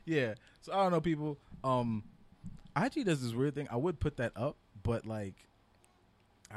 [0.05, 0.33] yeah.
[0.61, 1.37] So I don't know, people.
[1.63, 2.03] Um,
[2.75, 3.67] IG does this weird thing.
[3.71, 5.35] I would put that up, but like,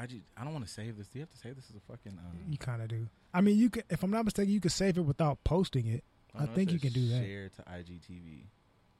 [0.00, 1.08] IG, I don't want to save this.
[1.08, 2.18] Do you have to save this as a fucking?
[2.18, 3.06] Uh, you kind of do.
[3.32, 3.82] I mean, you can.
[3.90, 6.04] If I'm not mistaken, you can save it without posting it.
[6.38, 7.24] I it think you can do that.
[7.24, 8.42] Share to IGTV.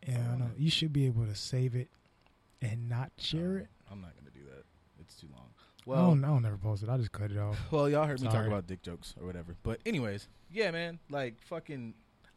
[0.08, 0.50] Yeah, I know.
[0.56, 1.88] You should be able to save it
[2.62, 3.68] and not share Uh, it.
[3.90, 4.64] I'm not gonna do that.
[5.00, 5.48] It's too long.
[5.86, 6.88] Well, I Well, don't, I don't never post it.
[6.88, 7.56] I just cut it off.
[7.70, 9.56] Well, y'all heard me talk about dick jokes or whatever.
[9.62, 11.94] But anyways, yeah, man, like fucking,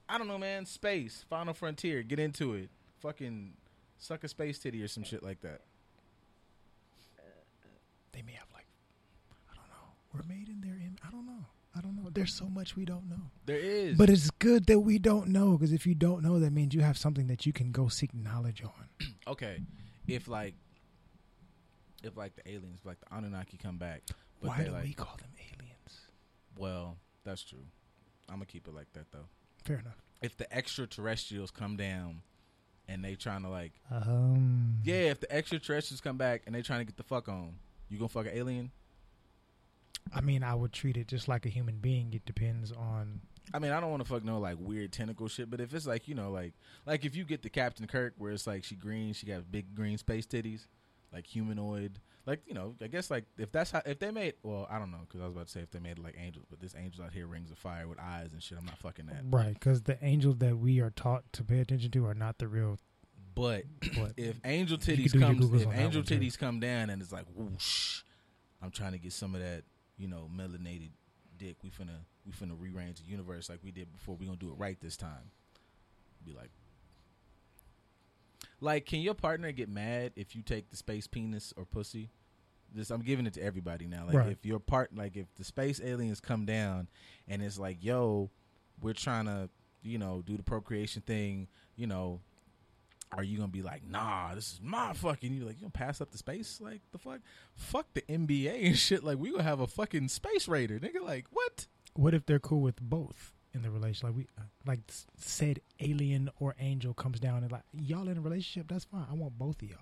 [0.07, 0.65] I don't know, man.
[0.65, 2.69] Space, Final Frontier, get into it.
[2.99, 3.53] Fucking
[3.97, 5.61] suck a space titty or some shit like that.
[8.13, 8.67] They may have like,
[9.51, 9.93] I don't know.
[10.13, 11.45] We're made in their Im I don't know.
[11.75, 12.09] I don't know.
[12.13, 13.31] There's so much we don't know.
[13.45, 16.51] There is, But it's good that we don't know because if you don't know, that
[16.51, 19.07] means you have something that you can go seek knowledge on.
[19.27, 19.61] okay,
[20.07, 20.55] if like,
[22.03, 24.01] if like the aliens, like the Anunnaki come back,
[24.41, 26.01] but Why do like, we call them aliens?
[26.57, 27.65] well, that's true.
[28.29, 29.25] I'm gonna keep it like that though.
[29.63, 30.01] Fair enough.
[30.21, 32.21] If the extraterrestrials come down
[32.87, 36.79] and they trying to like, Um, yeah, if the extraterrestrials come back and they trying
[36.79, 37.53] to get the fuck on,
[37.89, 38.71] you gonna fuck an alien?
[40.13, 42.13] I mean, I would treat it just like a human being.
[42.13, 43.21] It depends on.
[43.53, 45.85] I mean, I don't want to fuck no like weird tentacle shit, but if it's
[45.85, 46.53] like you know, like
[46.85, 49.75] like if you get the Captain Kirk where it's like she green, she got big
[49.75, 50.65] green space titties,
[51.13, 54.67] like humanoid, like you know, I guess like if that's how if they made, well,
[54.69, 56.45] I don't know because I was about to say if they made it like angels,
[56.49, 59.07] but this angel out here rings of fire with eyes and shit, I'm not fucking
[59.07, 59.23] that.
[59.29, 62.47] Right, because the angels that we are taught to pay attention to are not the
[62.47, 62.77] real.
[63.33, 63.63] But
[63.95, 64.13] What?
[64.17, 66.19] if angel titties could do your comes, if angel too.
[66.19, 68.01] titties come down and it's like whoosh,
[68.61, 69.63] I'm trying to get some of that,
[69.97, 70.89] you know, melanated
[71.37, 71.55] dick.
[71.63, 71.95] We finna
[72.25, 74.15] we finna rearrange the universe like we did before.
[74.15, 75.31] We gonna do it right this time.
[76.25, 76.51] Be like,
[78.61, 82.09] like, can your partner get mad if you take the space penis or pussy?
[82.73, 84.05] This I'm giving it to everybody now.
[84.05, 84.31] Like, Right.
[84.31, 86.87] if your part, like, if the space aliens come down
[87.27, 88.29] and it's like, yo,
[88.79, 89.49] we're trying to,
[89.83, 92.21] you know, do the procreation thing, you know,
[93.11, 95.33] are you gonna be like, nah, this is my fucking?
[95.33, 96.61] You like, you gonna pass up the space?
[96.61, 97.19] Like the fuck,
[97.55, 99.03] fuck the NBA and shit.
[99.03, 101.01] Like we gonna have a fucking space raider, nigga.
[101.03, 101.67] Like what?
[101.93, 104.03] What if they're cool with both in the relationship.
[104.03, 104.79] Like we, uh, like
[105.17, 108.67] said, alien or angel comes down and like y'all in a relationship.
[108.67, 109.05] That's fine.
[109.09, 109.79] I want both of y'all.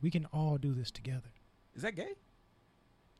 [0.00, 1.32] We can all do this together.
[1.74, 2.14] Is that gay?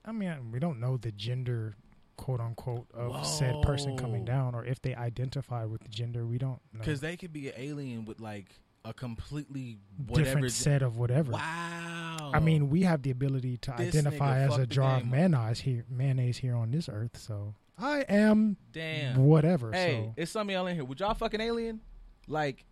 [0.05, 1.77] I mean, we don't know the gender,
[2.17, 6.27] quote unquote, of said person coming down, or if they identify with the gender.
[6.27, 6.81] We don't know.
[6.81, 8.47] Because they could be an alien with like
[8.85, 10.25] a completely whatever.
[10.25, 11.33] different set of whatever.
[11.33, 12.33] Wow.
[12.35, 15.85] I mean, we have the ability to This identify as a jar of mayonnaise here,
[15.89, 17.17] mayonnaise here on this earth.
[17.17, 19.25] So I am damn.
[19.25, 19.73] whatever.
[19.73, 20.85] Hey, so it's some of y'all in here.
[20.85, 21.81] Would y'all fucking alien?
[22.29, 22.65] Like,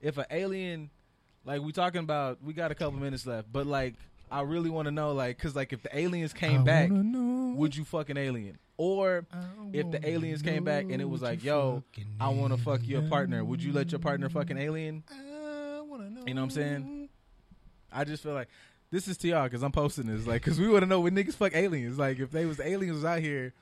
[0.00, 0.90] if an alien,
[1.44, 3.94] like we talking about, we got a couple minutes left, but like,
[4.30, 7.76] I really want to know, like, cause like if the aliens came I back, would
[7.76, 8.58] you fucking alien?
[8.76, 9.24] Or
[9.72, 11.82] if the aliens came back and it was like, yo,
[12.20, 15.04] I want to fuck your partner, would you let your partner fucking alien?
[15.10, 16.24] I wanna know.
[16.26, 17.08] You know what I'm saying?
[17.92, 18.48] I just feel like
[18.90, 21.14] this is to y'all because I'm posting this, like, because we want to know when
[21.14, 21.98] niggas fuck aliens.
[21.98, 23.54] Like, if they was aliens was out here,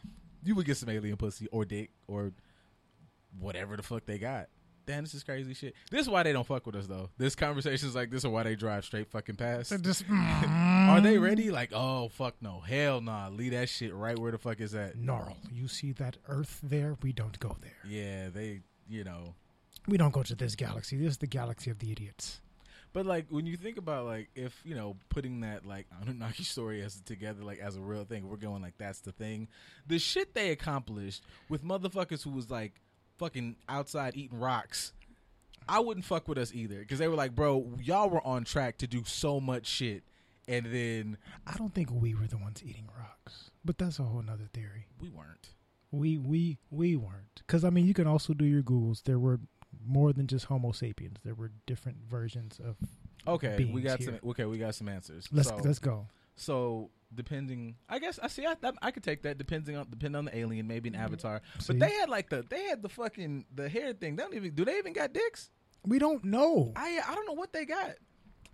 [0.45, 2.32] you would get some alien pussy or dick or
[3.38, 4.49] whatever the fuck they got.
[4.86, 5.74] Damn, this is crazy shit.
[5.90, 7.09] This is why they don't fuck with us though.
[7.16, 9.72] This conversations like this are why they drive straight fucking past.
[9.82, 11.22] Just Are they mm.
[11.22, 11.51] ready?
[11.51, 14.97] Like, oh fuck no, hell nah, leave that shit right where the fuck is that?
[14.97, 15.36] Gnarl.
[15.51, 16.97] You see that Earth there?
[17.03, 17.72] We don't go there.
[17.88, 19.34] Yeah, they, you know.
[19.88, 20.97] We don't go to this galaxy.
[20.99, 22.40] This is the galaxy of the idiots.
[22.95, 26.80] But like when you think about like if you know putting that like Anunnaki story
[26.80, 29.49] as together like as a real thing, we're going like that's the thing.
[29.86, 32.80] The shit they accomplished with motherfuckers who was like
[33.18, 34.92] fucking outside eating rocks.
[35.68, 38.78] I wouldn't fuck with us either because they were like, bro, y'all were on track
[38.78, 40.05] to do so much shit,
[40.47, 41.16] and then
[41.47, 44.86] I don't think we were the ones eating rocks, but that's a whole nother theory.
[45.01, 45.49] we weren't.
[45.90, 49.03] We we we weren't because I mean you can also do your googles.
[49.05, 49.40] There were
[49.85, 51.18] more than just Homo sapiens.
[51.25, 52.77] There were different versions of.
[53.27, 54.18] Okay, we got here.
[54.20, 54.31] some.
[54.31, 55.29] Okay, we got some answers.
[55.33, 56.07] Let's so, let's go.
[56.37, 58.45] so depending, I guess I see.
[58.45, 61.05] I, that, I could take that depending on depending on the alien, maybe an mm-hmm.
[61.05, 61.41] avatar.
[61.59, 61.72] See?
[61.72, 64.16] But they had like the they had the fucking the hair thing.
[64.16, 65.51] They don't even do they even got dicks?
[65.87, 66.72] We don't know.
[66.77, 67.93] I I don't know what they got.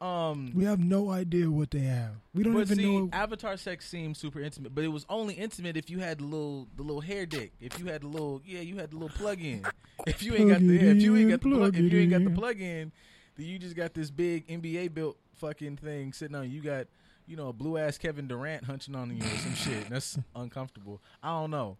[0.00, 2.12] Um, We have no idea what they have.
[2.32, 3.10] We don't even see, know.
[3.12, 6.68] Avatar sex seemed super intimate, but it was only intimate if you had the little
[6.74, 7.52] the little hair dick.
[7.60, 9.64] If you had the little yeah, you had the little plug in.
[10.06, 12.00] If you ain't got the if you ain't in, got the plug, plug if you
[12.00, 12.92] ain't got the plug in,
[13.36, 16.50] then you just got this big NBA built fucking thing sitting on.
[16.50, 16.86] You got
[17.30, 19.88] you know, a blue ass Kevin Durant hunching on you or some shit.
[19.88, 21.00] That's uncomfortable.
[21.22, 21.78] I don't know.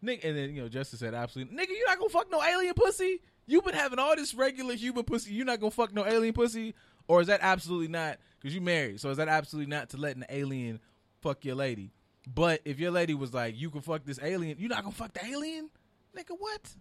[0.00, 2.74] Nick, and then you know, Justice said, absolutely, nigga, you not gonna fuck no alien
[2.74, 3.20] pussy.
[3.46, 5.32] You've been having all this regular human pussy.
[5.32, 6.74] You're not gonna fuck no alien pussy,
[7.08, 8.18] or is that absolutely not?
[8.38, 10.80] Because you married, so is that absolutely not to letting an alien
[11.20, 11.92] fuck your lady?
[12.26, 15.12] But if your lady was like, you can fuck this alien, you're not gonna fuck
[15.12, 15.70] the alien,
[16.16, 16.34] nigga?
[16.36, 16.74] What?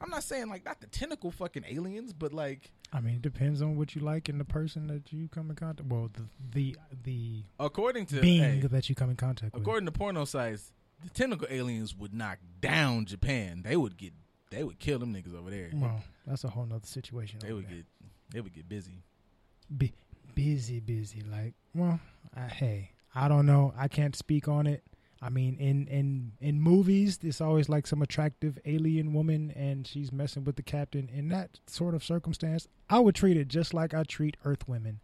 [0.00, 3.62] I'm not saying like not the tentacle fucking aliens, but like I mean, it depends
[3.62, 5.88] on what you like and the person that you come in contact.
[5.88, 9.62] Well, the the the according to being hey, that you come in contact with.
[9.62, 10.72] according to porno sites,
[11.02, 13.62] the tentacle aliens would knock down Japan.
[13.64, 14.12] They would get,
[14.50, 15.70] they would kill them niggas over there.
[15.72, 17.40] Well, that's a whole nother situation.
[17.42, 17.76] They would there.
[17.76, 17.86] get,
[18.32, 19.02] they would get busy.
[19.74, 19.92] Be-
[20.34, 21.22] busy, busy.
[21.22, 22.00] Like, well,
[22.36, 23.72] I, hey, I don't know.
[23.76, 24.82] I can't speak on it.
[25.22, 30.12] I mean, in in in movies, it's always like some attractive alien woman, and she's
[30.12, 31.08] messing with the captain.
[31.12, 35.00] In that sort of circumstance, I would treat it just like I treat Earth women.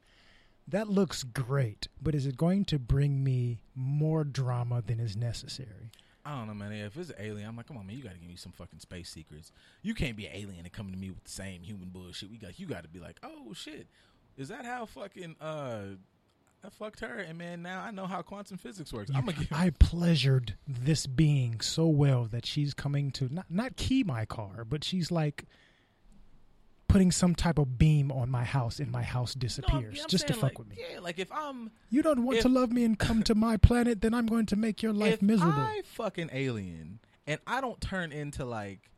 [0.68, 5.90] That looks great, but is it going to bring me more drama than is necessary?
[6.24, 6.72] I don't know, man.
[6.72, 7.96] If it's an alien, I'm like, come on, man.
[7.96, 9.50] You got to give me some fucking space secrets.
[9.82, 12.30] You can't be an alien and coming to me with the same human bullshit.
[12.30, 13.88] We got, you got to be like, oh shit,
[14.36, 15.80] is that how fucking uh,
[16.64, 17.18] I fucked her?
[17.18, 19.10] And man, now I know how quantum physics works.
[19.14, 19.46] I'm gonna.
[19.50, 24.64] I pleasured this being so well that she's coming to not not key my car,
[24.64, 25.44] but she's like
[26.88, 30.08] putting some type of beam on my house and my house No, I'm- disappears I'm
[30.08, 30.76] just to fuck like, with me.
[30.92, 33.56] Yeah, like if I'm You don't want if- to love me and come to my
[33.56, 35.58] planet, then I'm going to make your life if miserable.
[35.58, 38.90] I fucking alien and I don't turn into like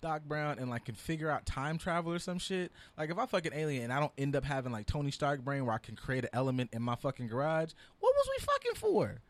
[0.00, 2.72] Doc Brown and like can figure out time travel or some shit.
[2.96, 5.66] Like if I fucking alien and I don't end up having like Tony Stark brain
[5.66, 9.20] where I can create an element in my fucking garage, what was we fucking for?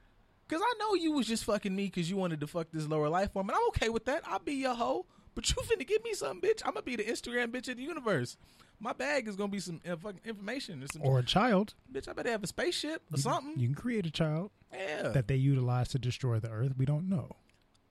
[0.48, 3.08] Cause I know you was just fucking me because you wanted to fuck this lower
[3.08, 4.22] life form, and I'm okay with that.
[4.26, 5.04] I'll be your hoe,
[5.34, 6.62] but you finna give me something, bitch.
[6.64, 8.36] I'm gonna be the Instagram bitch of the universe.
[8.78, 11.74] My bag is gonna be some uh, fucking information or some or a child.
[11.92, 12.08] bitch.
[12.08, 13.54] I better have a spaceship or something.
[13.58, 15.08] You can create a child yeah.
[15.08, 16.74] that they utilize to destroy the earth.
[16.76, 17.34] We don't know.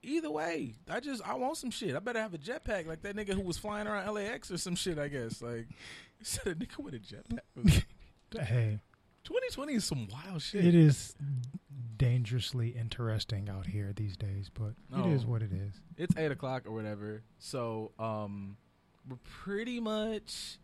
[0.06, 1.94] Either way, I just I want some shit.
[1.96, 4.76] I better have a jetpack like that nigga who was flying around LAX or some
[4.76, 4.98] shit.
[4.98, 5.66] I guess like
[6.18, 7.84] you said a nigga with a jetpack.
[8.32, 8.80] Hey,
[9.24, 10.64] 2020 is some wild shit.
[10.64, 11.14] it is
[11.96, 15.08] dangerously interesting out here these days, but Oh.
[15.08, 15.80] it is what it is.
[15.96, 17.22] It's eight o'clock or whatever.
[17.38, 18.56] So um,
[19.08, 20.58] we're pretty much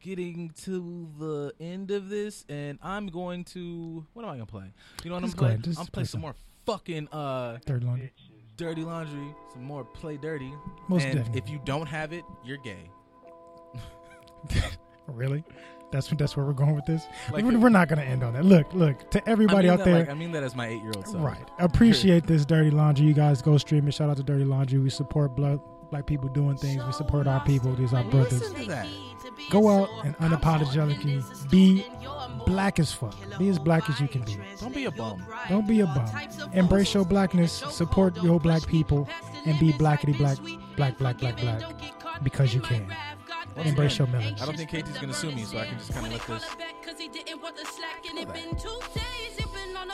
[0.00, 4.72] getting to the end of this, and I'm going to what am I gonna play?
[5.02, 5.60] You know what Just I'm go playing?
[5.62, 6.20] ahead, I'm play play some some.
[6.20, 6.34] more
[6.66, 8.12] fucking uh Third laundry.
[8.58, 10.52] Dirty laundry, some more play dirty.
[10.88, 11.38] Most and definitely.
[11.38, 12.90] if you don't have it, you're gay.
[15.08, 15.42] Really?
[15.90, 17.02] That's that's where we're going with this.
[17.32, 18.44] Like we're, we're not going to end on that.
[18.44, 20.00] Look, look to I everybody mean out there.
[20.00, 21.22] like- I mean that as my eight year old son.
[21.22, 21.48] Right.
[21.58, 23.06] Appreciate this dirty laundry.
[23.06, 23.94] You guys go stream it.
[23.94, 24.78] Shout out to Dirty Laundry.
[24.80, 25.58] We support black
[25.90, 26.84] black people doing things.
[26.84, 27.74] We support our people.
[27.74, 28.52] These are brothers.
[29.38, 29.62] Listen to that.
[29.62, 31.84] Go out and unapologetically be
[32.46, 33.14] black as fuck.
[33.38, 34.36] Be as black as you can be.
[34.60, 35.24] Don't be a bum.
[35.48, 36.08] Don't be a bum.
[36.52, 37.52] Embrace your blackness.
[37.70, 39.08] Support your black people
[39.46, 40.38] and be blackity black,
[40.76, 41.62] black, black, black, black,
[42.22, 42.86] because you can.
[43.56, 44.40] Once Embrace again, your melanin.
[44.42, 46.44] I don't think Katie's gonna sue me, so I can just kind of let this.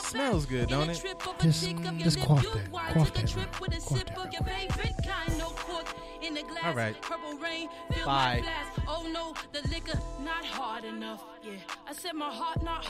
[0.00, 1.02] Smells good, don't it?
[1.40, 1.64] Just-
[1.98, 2.70] just quaff that.
[2.92, 3.48] Quaff that, man.
[3.52, 4.14] Quaff that.
[6.64, 7.00] All right.
[7.02, 7.68] Purple rain,
[8.04, 8.42] Bye.
[8.88, 11.22] Oh no, the liquor not hard enough.
[11.42, 11.52] Yeah,
[11.86, 12.82] I said my heart not